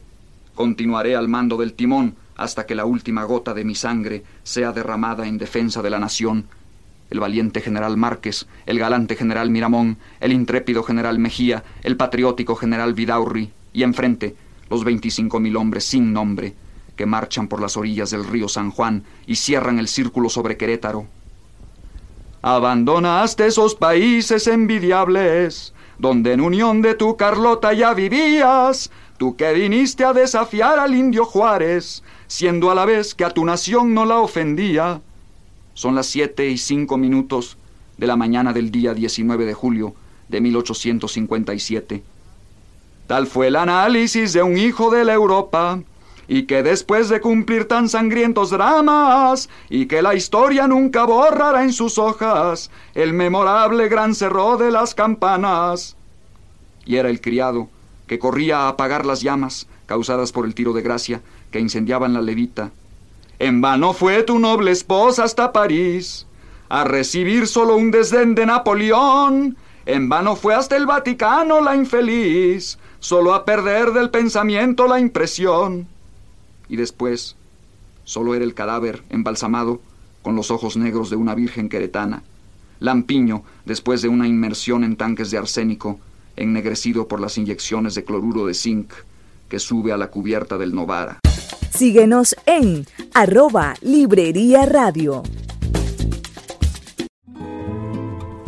[0.55, 5.28] continuaré al mando del timón hasta que la última gota de mi sangre sea derramada
[5.28, 6.46] en defensa de la nación.
[7.10, 12.94] El valiente general Márquez, el galante general Miramón, el intrépido general Mejía, el patriótico general
[12.94, 14.36] Vidaurri, y enfrente
[14.70, 16.56] los veinticinco mil hombres sin nombre,
[16.96, 21.08] que marchan por las orillas del río San Juan y cierran el círculo sobre Querétaro.
[22.42, 28.90] Abandonaste esos países envidiables, donde en unión de tu Carlota ya vivías,
[29.22, 33.45] tú que viniste a desafiar al indio Juárez, siendo a la vez que a tu
[33.45, 34.99] nación no la ofendía.
[35.76, 37.55] Son las siete y cinco minutos
[37.99, 39.93] de la mañana del día 19 de julio
[40.28, 42.01] de 1857.
[43.05, 45.80] Tal fue el análisis de un hijo de la Europa
[46.28, 51.74] y que después de cumplir tan sangrientos dramas, y que la historia nunca borrará en
[51.74, 55.95] sus hojas el memorable gran cerro de las campanas.
[56.86, 57.69] Y era el criado,
[58.12, 62.22] que corría a apagar las llamas causadas por el tiro de gracia que incendiaban la
[62.22, 62.72] levita.
[63.39, 66.28] En vano fue tu noble esposa hasta París,
[66.68, 69.55] a recibir solo un desdén de Napoleón.
[69.86, 75.88] En vano fue hasta el Vaticano la infeliz, solo a perder del pensamiento la impresión
[76.68, 77.38] y después
[78.03, 79.80] solo era el cadáver embalsamado
[80.22, 82.24] con los ojos negros de una virgen queretana.
[82.82, 85.97] Lampiño, después de una inmersión en tanques de arsénico,
[86.36, 88.94] ennegrecido por las inyecciones de cloruro de zinc
[89.50, 91.20] que sube a la cubierta del Novara.
[91.74, 95.24] Síguenos en arroba Librería Radio.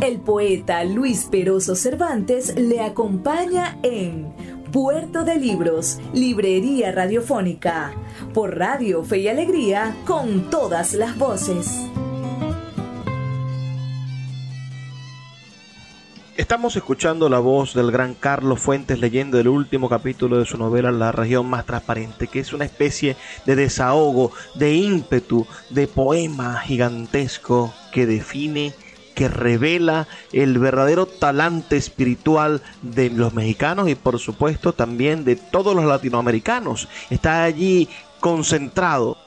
[0.00, 4.32] El poeta Luis Peroso Cervantes le acompaña en
[4.70, 7.92] Puerto de Libros, Librería Radiofónica,
[8.34, 11.88] por Radio Fe y Alegría, con todas las voces.
[16.36, 20.90] Estamos escuchando la voz del gran Carlos Fuentes leyendo el último capítulo de su novela
[20.90, 23.16] La región más transparente, que es una especie
[23.46, 28.74] de desahogo, de ímpetu, de poema gigantesco que define
[29.14, 35.76] que revela el verdadero talante espiritual de los mexicanos y por supuesto también de todos
[35.76, 36.88] los latinoamericanos.
[37.10, 39.18] Está allí concentrado,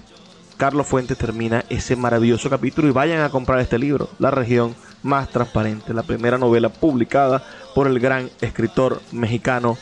[0.56, 4.74] Carlos Fuentes termina ese maravilloso capítulo y vayan a comprar este libro, La región
[5.08, 7.44] más transparente, la primera novela publicada
[7.74, 9.78] por el gran escritor mexicano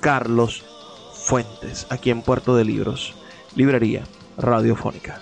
[0.00, 0.64] Carlos
[1.14, 3.14] Fuentes, aquí en Puerto de Libros,
[3.56, 4.04] Librería
[4.36, 5.20] Radiofónica.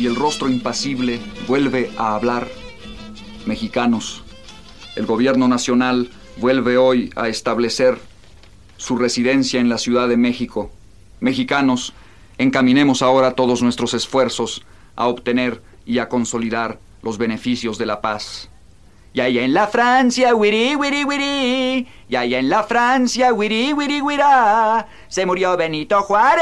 [0.00, 2.48] y el rostro impasible vuelve a hablar.
[3.44, 4.22] Mexicanos,
[4.96, 6.08] el gobierno nacional
[6.38, 7.98] vuelve hoy a establecer
[8.78, 10.72] su residencia en la Ciudad de México.
[11.20, 11.92] Mexicanos,
[12.40, 14.64] encaminemos ahora todos nuestros esfuerzos
[14.96, 18.48] a obtener y a consolidar los beneficios de la paz.
[19.12, 21.86] Y allá en la Francia, wiri, wiri, wiri.
[22.08, 24.86] Y allá en la Francia, wiri, wiri, wira.
[25.08, 26.40] Se murió Benito Juárez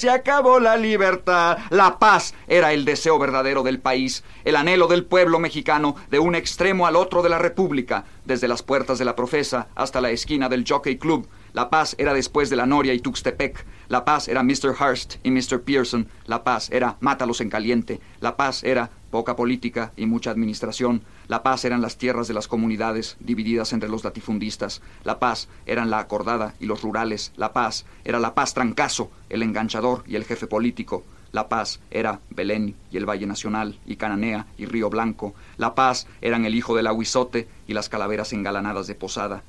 [0.00, 1.58] se acabó la libertad.
[1.68, 6.34] La paz era el deseo verdadero del país, el anhelo del pueblo mexicano de un
[6.34, 10.48] extremo al otro de la República, desde las puertas de la Profesa hasta la esquina
[10.48, 11.28] del Jockey Club.
[11.52, 13.66] La paz era después de la Noria y Tuxtepec.
[13.88, 14.74] La paz era Mr.
[14.78, 15.62] Hurst y Mr.
[15.62, 16.06] Pearson.
[16.26, 18.00] La paz era mátalos en caliente.
[18.20, 21.02] La paz era poca política y mucha administración.
[21.26, 24.80] La paz eran las tierras de las comunidades divididas entre los latifundistas.
[25.02, 27.32] La paz eran la acordada y los rurales.
[27.36, 31.04] La paz era la paz trancazo, el enganchador y el jefe político.
[31.32, 35.32] La Paz era Belén y el Valle Nacional y Cananea y Río Blanco.
[35.58, 39.44] La Paz eran el hijo del aguizote y las calaveras engalanadas de Posada.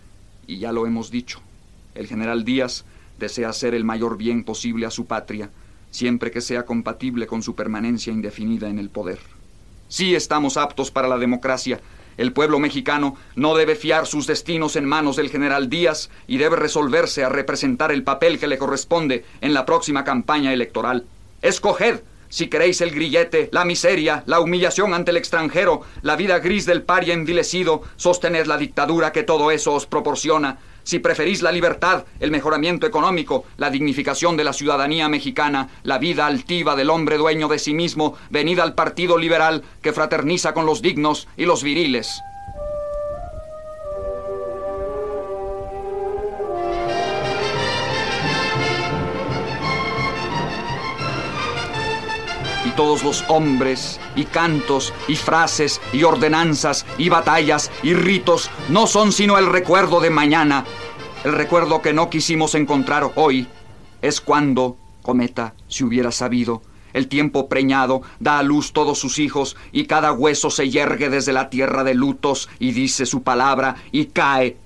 [0.45, 1.41] Y ya lo hemos dicho,
[1.95, 2.85] el general Díaz
[3.19, 5.49] desea hacer el mayor bien posible a su patria,
[5.91, 9.19] siempre que sea compatible con su permanencia indefinida en el poder.
[9.87, 11.81] Sí estamos aptos para la democracia.
[12.17, 16.55] El pueblo mexicano no debe fiar sus destinos en manos del general Díaz y debe
[16.55, 21.05] resolverse a representar el papel que le corresponde en la próxima campaña electoral.
[21.41, 26.65] Escoged si queréis el grillete, la miseria, la humillación ante el extranjero, la vida gris
[26.65, 32.05] del paria envilecido, sostened la dictadura que todo eso os proporciona, si preferís la libertad,
[32.19, 37.47] el mejoramiento económico, la dignificación de la ciudadanía mexicana, la vida altiva del hombre dueño
[37.47, 42.21] de sí mismo, venid al Partido Liberal que fraterniza con los dignos y los viriles.
[52.71, 59.11] Todos los hombres, y cantos, y frases, y ordenanzas, y batallas, y ritos no son
[59.11, 60.65] sino el recuerdo de mañana.
[61.23, 63.47] El recuerdo que no quisimos encontrar hoy
[64.01, 66.61] es cuando, cometa, si hubiera sabido,
[66.93, 71.33] el tiempo preñado da a luz todos sus hijos, y cada hueso se yergue desde
[71.33, 74.57] la tierra de lutos, y dice su palabra, y cae.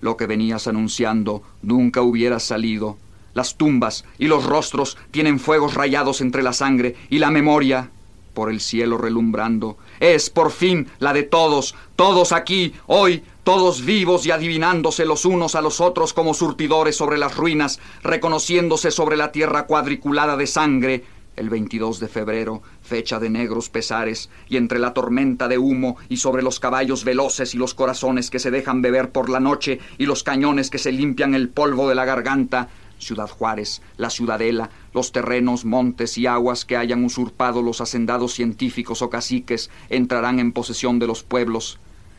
[0.00, 2.98] Lo que venías anunciando nunca hubiera salido
[3.36, 7.90] las tumbas y los rostros tienen fuegos rayados entre la sangre y la memoria,
[8.32, 14.26] por el cielo relumbrando, es por fin la de todos, todos aquí, hoy, todos vivos
[14.26, 19.32] y adivinándose los unos a los otros como surtidores sobre las ruinas, reconociéndose sobre la
[19.32, 21.04] tierra cuadriculada de sangre,
[21.36, 26.16] el 22 de febrero, fecha de negros pesares, y entre la tormenta de humo y
[26.16, 30.06] sobre los caballos veloces y los corazones que se dejan beber por la noche y
[30.06, 32.68] los cañones que se limpian el polvo de la garganta,
[32.98, 39.02] Ciudad Juárez, la Ciudadela, los terrenos, montes y aguas que hayan usurpado los hacendados científicos
[39.02, 41.78] o caciques entrarán en posesión de los pueblos.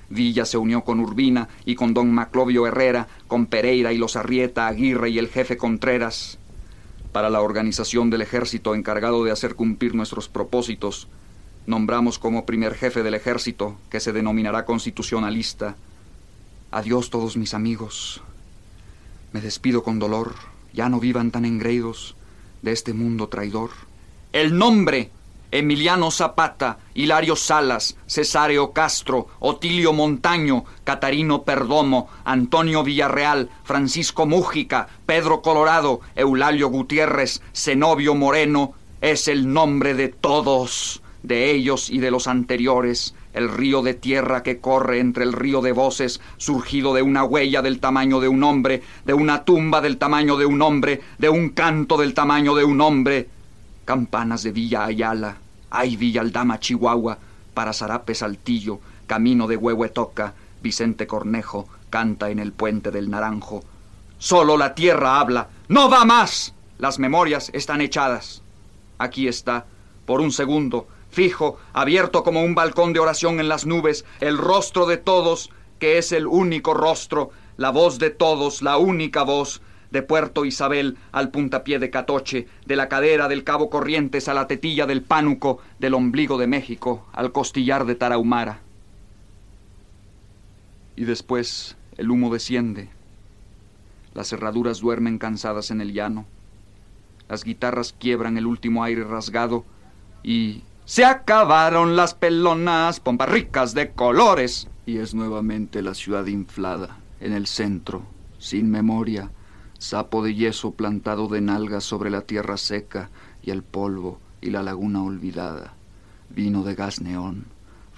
[0.09, 4.67] Villa se unió con Urbina y con don Maclovio Herrera, con Pereira y los Arrieta,
[4.67, 6.37] Aguirre y el jefe Contreras.
[7.11, 11.07] Para la organización del ejército encargado de hacer cumplir nuestros propósitos,
[11.65, 15.75] nombramos como primer jefe del ejército, que se denominará constitucionalista.
[16.71, 18.21] Adiós todos mis amigos.
[19.33, 20.35] Me despido con dolor.
[20.77, 22.15] Ya no vivan tan engreídos
[22.61, 23.71] de este mundo traidor.
[24.31, 25.09] El nombre
[25.49, 35.41] Emiliano Zapata, Hilario Salas, Cesáreo Castro, Otilio Montaño, Catarino Perdomo, Antonio Villarreal, Francisco Mújica, Pedro
[35.41, 42.27] Colorado, Eulalio Gutiérrez, Zenobio Moreno, es el nombre de todos de ellos y de los
[42.27, 47.23] anteriores, el río de tierra que corre entre el río de voces, surgido de una
[47.23, 51.29] huella del tamaño de un hombre, de una tumba del tamaño de un hombre, de
[51.29, 53.29] un canto del tamaño de un hombre.
[53.85, 55.37] Campanas de Villa Ayala,
[55.69, 57.17] ay Villa Aldama, Chihuahua,
[57.53, 63.63] para Zarape Saltillo, camino de Huehuetoca, Vicente Cornejo, canta en el puente del Naranjo.
[64.17, 66.53] Solo la tierra habla, no va más.
[66.79, 68.41] Las memorias están echadas.
[68.97, 69.65] Aquí está,
[70.05, 70.87] por un segundo,
[71.17, 75.49] fijo, abierto como un balcón de oración en las nubes, el rostro de todos,
[75.79, 79.59] que es el único rostro, la voz de todos, la única voz,
[79.89, 84.45] de Puerto Isabel al puntapié de Catoche, de la cadera del Cabo Corrientes a la
[84.45, 88.59] tetilla del Pánuco, del ombligo de México al costillar de Tarahumara.
[90.95, 92.89] Y después el humo desciende,
[94.13, 96.27] las cerraduras duermen cansadas en el llano,
[97.27, 99.65] las guitarras quiebran el último aire rasgado
[100.21, 104.69] y se acabaron las pelonas, pompas ricas de colores.
[104.85, 108.03] Y es nuevamente la ciudad inflada, en el centro,
[108.39, 109.29] sin memoria,
[109.79, 113.09] sapo de yeso plantado de nalgas sobre la tierra seca
[113.43, 115.73] y el polvo y la laguna olvidada,
[116.29, 117.47] vino de gas neón,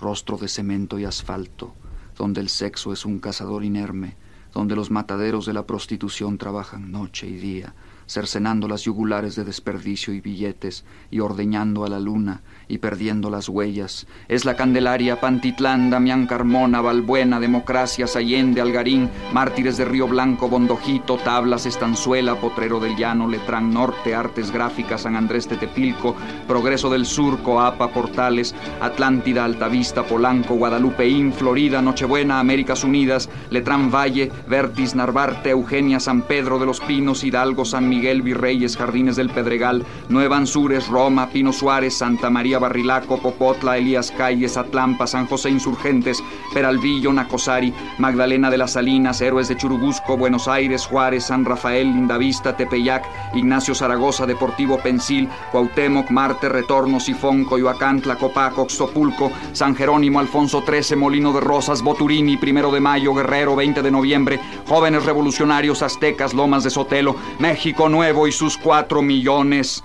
[0.02, 1.76] rostro de cemento y asfalto,
[2.18, 4.16] donde el sexo es un cazador inerme,
[4.52, 7.76] donde los mataderos de la prostitución trabajan noche y día,
[8.10, 13.48] cercenando las yugulares de desperdicio y billetes, y ordeñando a la luna, y perdiendo las
[13.48, 14.08] huellas.
[14.28, 21.18] Es la Candelaria, Pantitlán, Damián Carmona, Balbuena, Democracias, Allende, Algarín, Mártires de Río Blanco, Bondojito,
[21.18, 26.16] Tablas, Estanzuela, Potrero del Llano, Letrán Norte, Artes Gráficas, San Andrés de Tepilco,
[26.48, 34.32] Progreso del Sur, Coapa, Portales, Atlántida, Altavista, Polanco, Guadalupeín, Florida, Nochebuena, Américas Unidas, Letrán Valle,
[34.48, 39.30] Vertis, Narvarte, Eugenia, San Pedro de los Pinos, Hidalgo, San Miguel, Miguel Virreyes, Jardines del
[39.30, 45.50] Pedregal, Nueva Anzures, Roma, Pino Suárez, Santa María Barrilaco, Popotla, Elías Calles, Atlampa, San José
[45.50, 46.24] Insurgentes,
[46.54, 52.56] Peralvillo, Nacosari, Magdalena de las Salinas, Héroes de Churubusco, Buenos Aires, Juárez, San Rafael, Lindavista,
[52.56, 53.04] Tepeyac,
[53.36, 60.96] Ignacio Zaragoza, Deportivo Pensil, Cuauhtémoc, Marte, Retorno, Sifón, Coyoacán, Tlacopaco, Xopulco, San Jerónimo, Alfonso XIII,
[60.96, 64.40] Molino de Rosas, Boturini, Primero de Mayo, Guerrero, 20 de noviembre,
[64.70, 69.84] Jóvenes Revolucionarios, Aztecas, Lomas de Sotelo, México, Nuevo y sus cuatro millones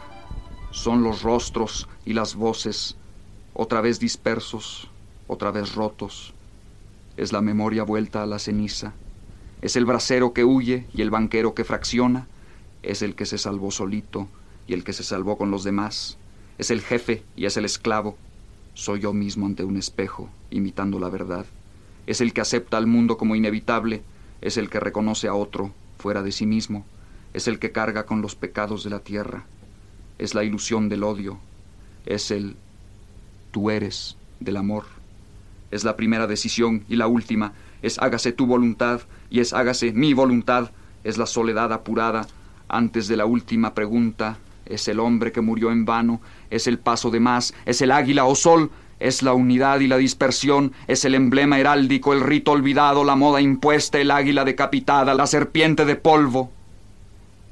[0.70, 2.96] son los rostros y las voces,
[3.54, 4.90] otra vez dispersos,
[5.26, 6.34] otra vez rotos.
[7.16, 8.92] Es la memoria vuelta a la ceniza.
[9.62, 12.26] Es el bracero que huye y el banquero que fracciona.
[12.82, 14.28] Es el que se salvó solito
[14.66, 16.18] y el que se salvó con los demás.
[16.58, 18.18] Es el jefe y es el esclavo.
[18.74, 21.46] Soy yo mismo ante un espejo, imitando la verdad.
[22.06, 24.02] Es el que acepta al mundo como inevitable.
[24.42, 26.84] Es el que reconoce a otro fuera de sí mismo
[27.34, 29.44] es el que carga con los pecados de la tierra,
[30.18, 31.38] es la ilusión del odio,
[32.06, 32.56] es el
[33.50, 34.84] tú eres del amor.
[35.70, 40.14] Es la primera decisión y la última, es hágase tu voluntad y es hágase mi
[40.14, 40.70] voluntad,
[41.02, 42.26] es la soledad apurada.
[42.68, 46.20] Antes de la última pregunta, es el hombre que murió en vano,
[46.50, 48.70] es el paso de más, es el águila o sol,
[49.00, 53.40] es la unidad y la dispersión, es el emblema heráldico, el rito olvidado, la moda
[53.40, 56.52] impuesta, el águila decapitada, la serpiente de polvo,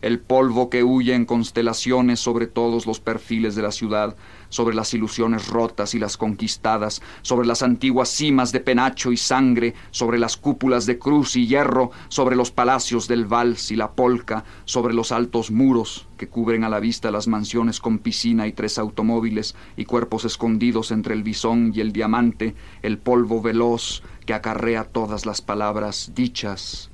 [0.03, 4.16] el polvo que huye en constelaciones sobre todos los perfiles de la ciudad,
[4.48, 9.74] sobre las ilusiones rotas y las conquistadas, sobre las antiguas cimas de penacho y sangre,
[9.92, 14.44] sobre las cúpulas de cruz y hierro, sobre los palacios del vals y la polca,
[14.64, 18.78] sobre los altos muros que cubren a la vista las mansiones con piscina y tres
[18.78, 24.84] automóviles y cuerpos escondidos entre el bisón y el diamante, el polvo veloz que acarrea
[24.84, 26.90] todas las palabras dichas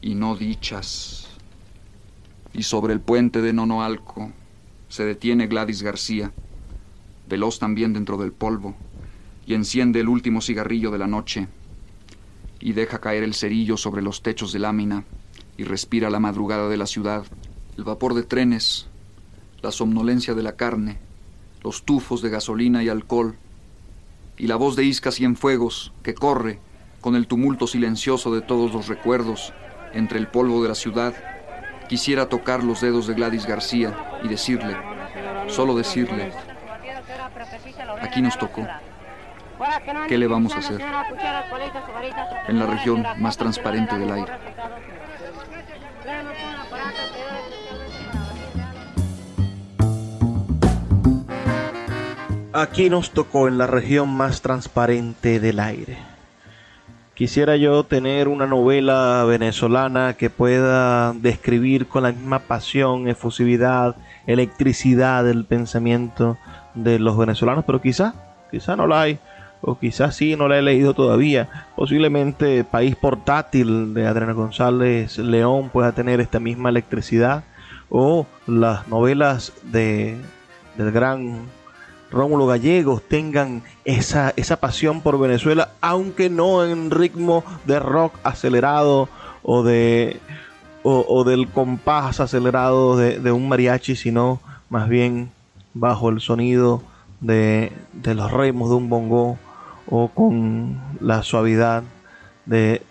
[0.00, 1.23] y no dichas
[2.54, 4.32] y sobre el puente de Nonoalco
[4.88, 6.32] se detiene Gladys García,
[7.28, 8.76] veloz también dentro del polvo,
[9.44, 11.48] y enciende el último cigarrillo de la noche,
[12.60, 15.04] y deja caer el cerillo sobre los techos de lámina,
[15.56, 17.24] y respira la madrugada de la ciudad,
[17.76, 18.86] el vapor de trenes,
[19.60, 20.98] la somnolencia de la carne,
[21.62, 23.36] los tufos de gasolina y alcohol,
[24.38, 26.60] y la voz de Isca Cienfuegos que corre
[27.00, 29.52] con el tumulto silencioso de todos los recuerdos
[29.92, 31.33] entre el polvo de la ciudad
[31.88, 34.76] Quisiera tocar los dedos de Gladys García y decirle,
[35.48, 36.32] solo decirle,
[38.00, 38.66] aquí nos tocó.
[40.08, 40.80] ¿Qué le vamos a hacer?
[42.48, 44.32] En la región más transparente del aire.
[52.52, 56.13] Aquí nos tocó en la región más transparente del aire.
[57.14, 63.94] Quisiera yo tener una novela venezolana que pueda describir con la misma pasión, efusividad,
[64.26, 66.36] electricidad el pensamiento
[66.74, 68.14] de los venezolanos, pero quizá,
[68.50, 69.20] quizá no la hay,
[69.60, 71.68] o quizás sí, no la he leído todavía.
[71.76, 77.44] Posiblemente País Portátil de Adriana González León pueda tener esta misma electricidad,
[77.90, 80.16] o las novelas de,
[80.76, 81.42] del gran
[82.14, 89.08] Rómulo Gallegos tengan esa, esa pasión por Venezuela, aunque no en ritmo de rock acelerado
[89.42, 90.20] o de
[90.86, 95.30] o, del compás acelerado de, un mariachi, sino más bien
[95.72, 96.82] bajo el sonido
[97.20, 99.38] de, de los remos de un bongo
[99.88, 101.84] o con la suavidad
[102.44, 102.82] de,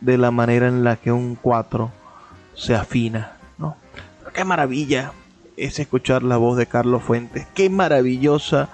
[0.00, 1.90] de la manera en la que un cuatro
[2.54, 3.32] se afina.
[3.58, 3.76] ¿no?
[4.32, 5.12] Qué maravilla
[5.58, 7.46] es escuchar la voz de Carlos Fuentes.
[7.54, 8.68] Qué maravillosa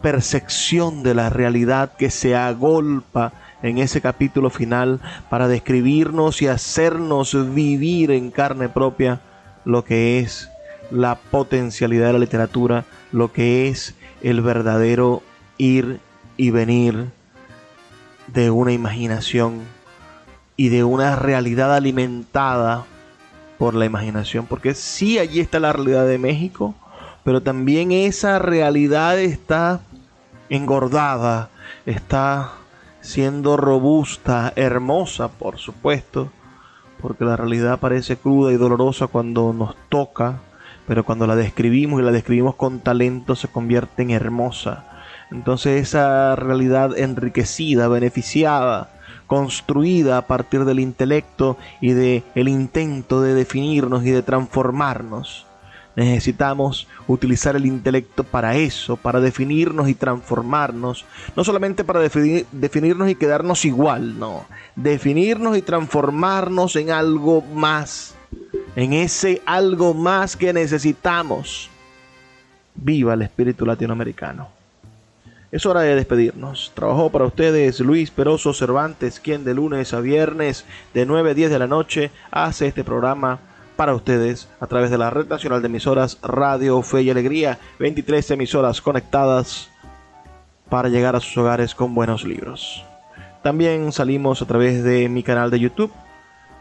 [0.00, 5.00] percepción de la realidad que se agolpa en ese capítulo final
[5.30, 9.20] para describirnos y hacernos vivir en carne propia
[9.64, 10.50] lo que es
[10.90, 15.22] la potencialidad de la literatura, lo que es el verdadero
[15.58, 16.00] ir
[16.36, 17.06] y venir
[18.28, 19.60] de una imaginación
[20.56, 22.84] y de una realidad alimentada
[23.58, 26.74] por la imaginación, porque sí allí está la realidad de México,
[27.24, 29.80] pero también esa realidad está
[30.48, 31.50] engordada,
[31.86, 32.52] está
[33.00, 36.30] siendo robusta, hermosa, por supuesto,
[37.00, 40.40] porque la realidad parece cruda y dolorosa cuando nos toca,
[40.86, 44.84] pero cuando la describimos y la describimos con talento se convierte en hermosa.
[45.30, 48.90] Entonces esa realidad enriquecida, beneficiada,
[49.26, 55.46] construida a partir del intelecto y de el intento de definirnos y de transformarnos.
[55.96, 61.06] Necesitamos utilizar el intelecto para eso, para definirnos y transformarnos.
[61.34, 64.44] No solamente para definirnos y quedarnos igual, no.
[64.76, 68.14] Definirnos y transformarnos en algo más.
[68.76, 71.70] En ese algo más que necesitamos.
[72.74, 74.55] Viva el espíritu latinoamericano.
[75.56, 76.70] Es hora de despedirnos.
[76.74, 81.50] Trabajó para ustedes Luis Peroso Cervantes, quien de lunes a viernes de 9 a 10
[81.50, 83.38] de la noche hace este programa
[83.74, 88.32] para ustedes a través de la red nacional de emisoras Radio Fe y Alegría, 23
[88.32, 89.70] emisoras conectadas
[90.68, 92.84] para llegar a sus hogares con buenos libros.
[93.42, 95.92] También salimos a través de mi canal de YouTube,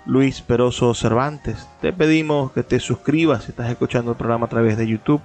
[0.05, 1.67] Luis Peroso Cervantes.
[1.81, 5.19] Te pedimos que te suscribas si estás escuchando el programa a través de YouTube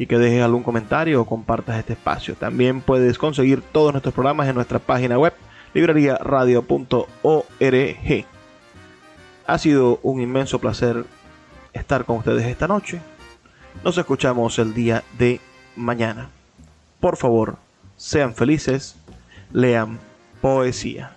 [0.00, 2.34] y que dejes algún comentario o compartas este espacio.
[2.34, 5.34] También puedes conseguir todos nuestros programas en nuestra página web
[5.74, 8.24] librariaradio.org.
[9.46, 11.04] Ha sido un inmenso placer
[11.74, 13.02] estar con ustedes esta noche.
[13.84, 15.38] Nos escuchamos el día de
[15.76, 16.30] mañana.
[16.98, 17.58] Por favor,
[17.96, 18.96] sean felices,
[19.52, 19.98] lean
[20.40, 21.12] poesía.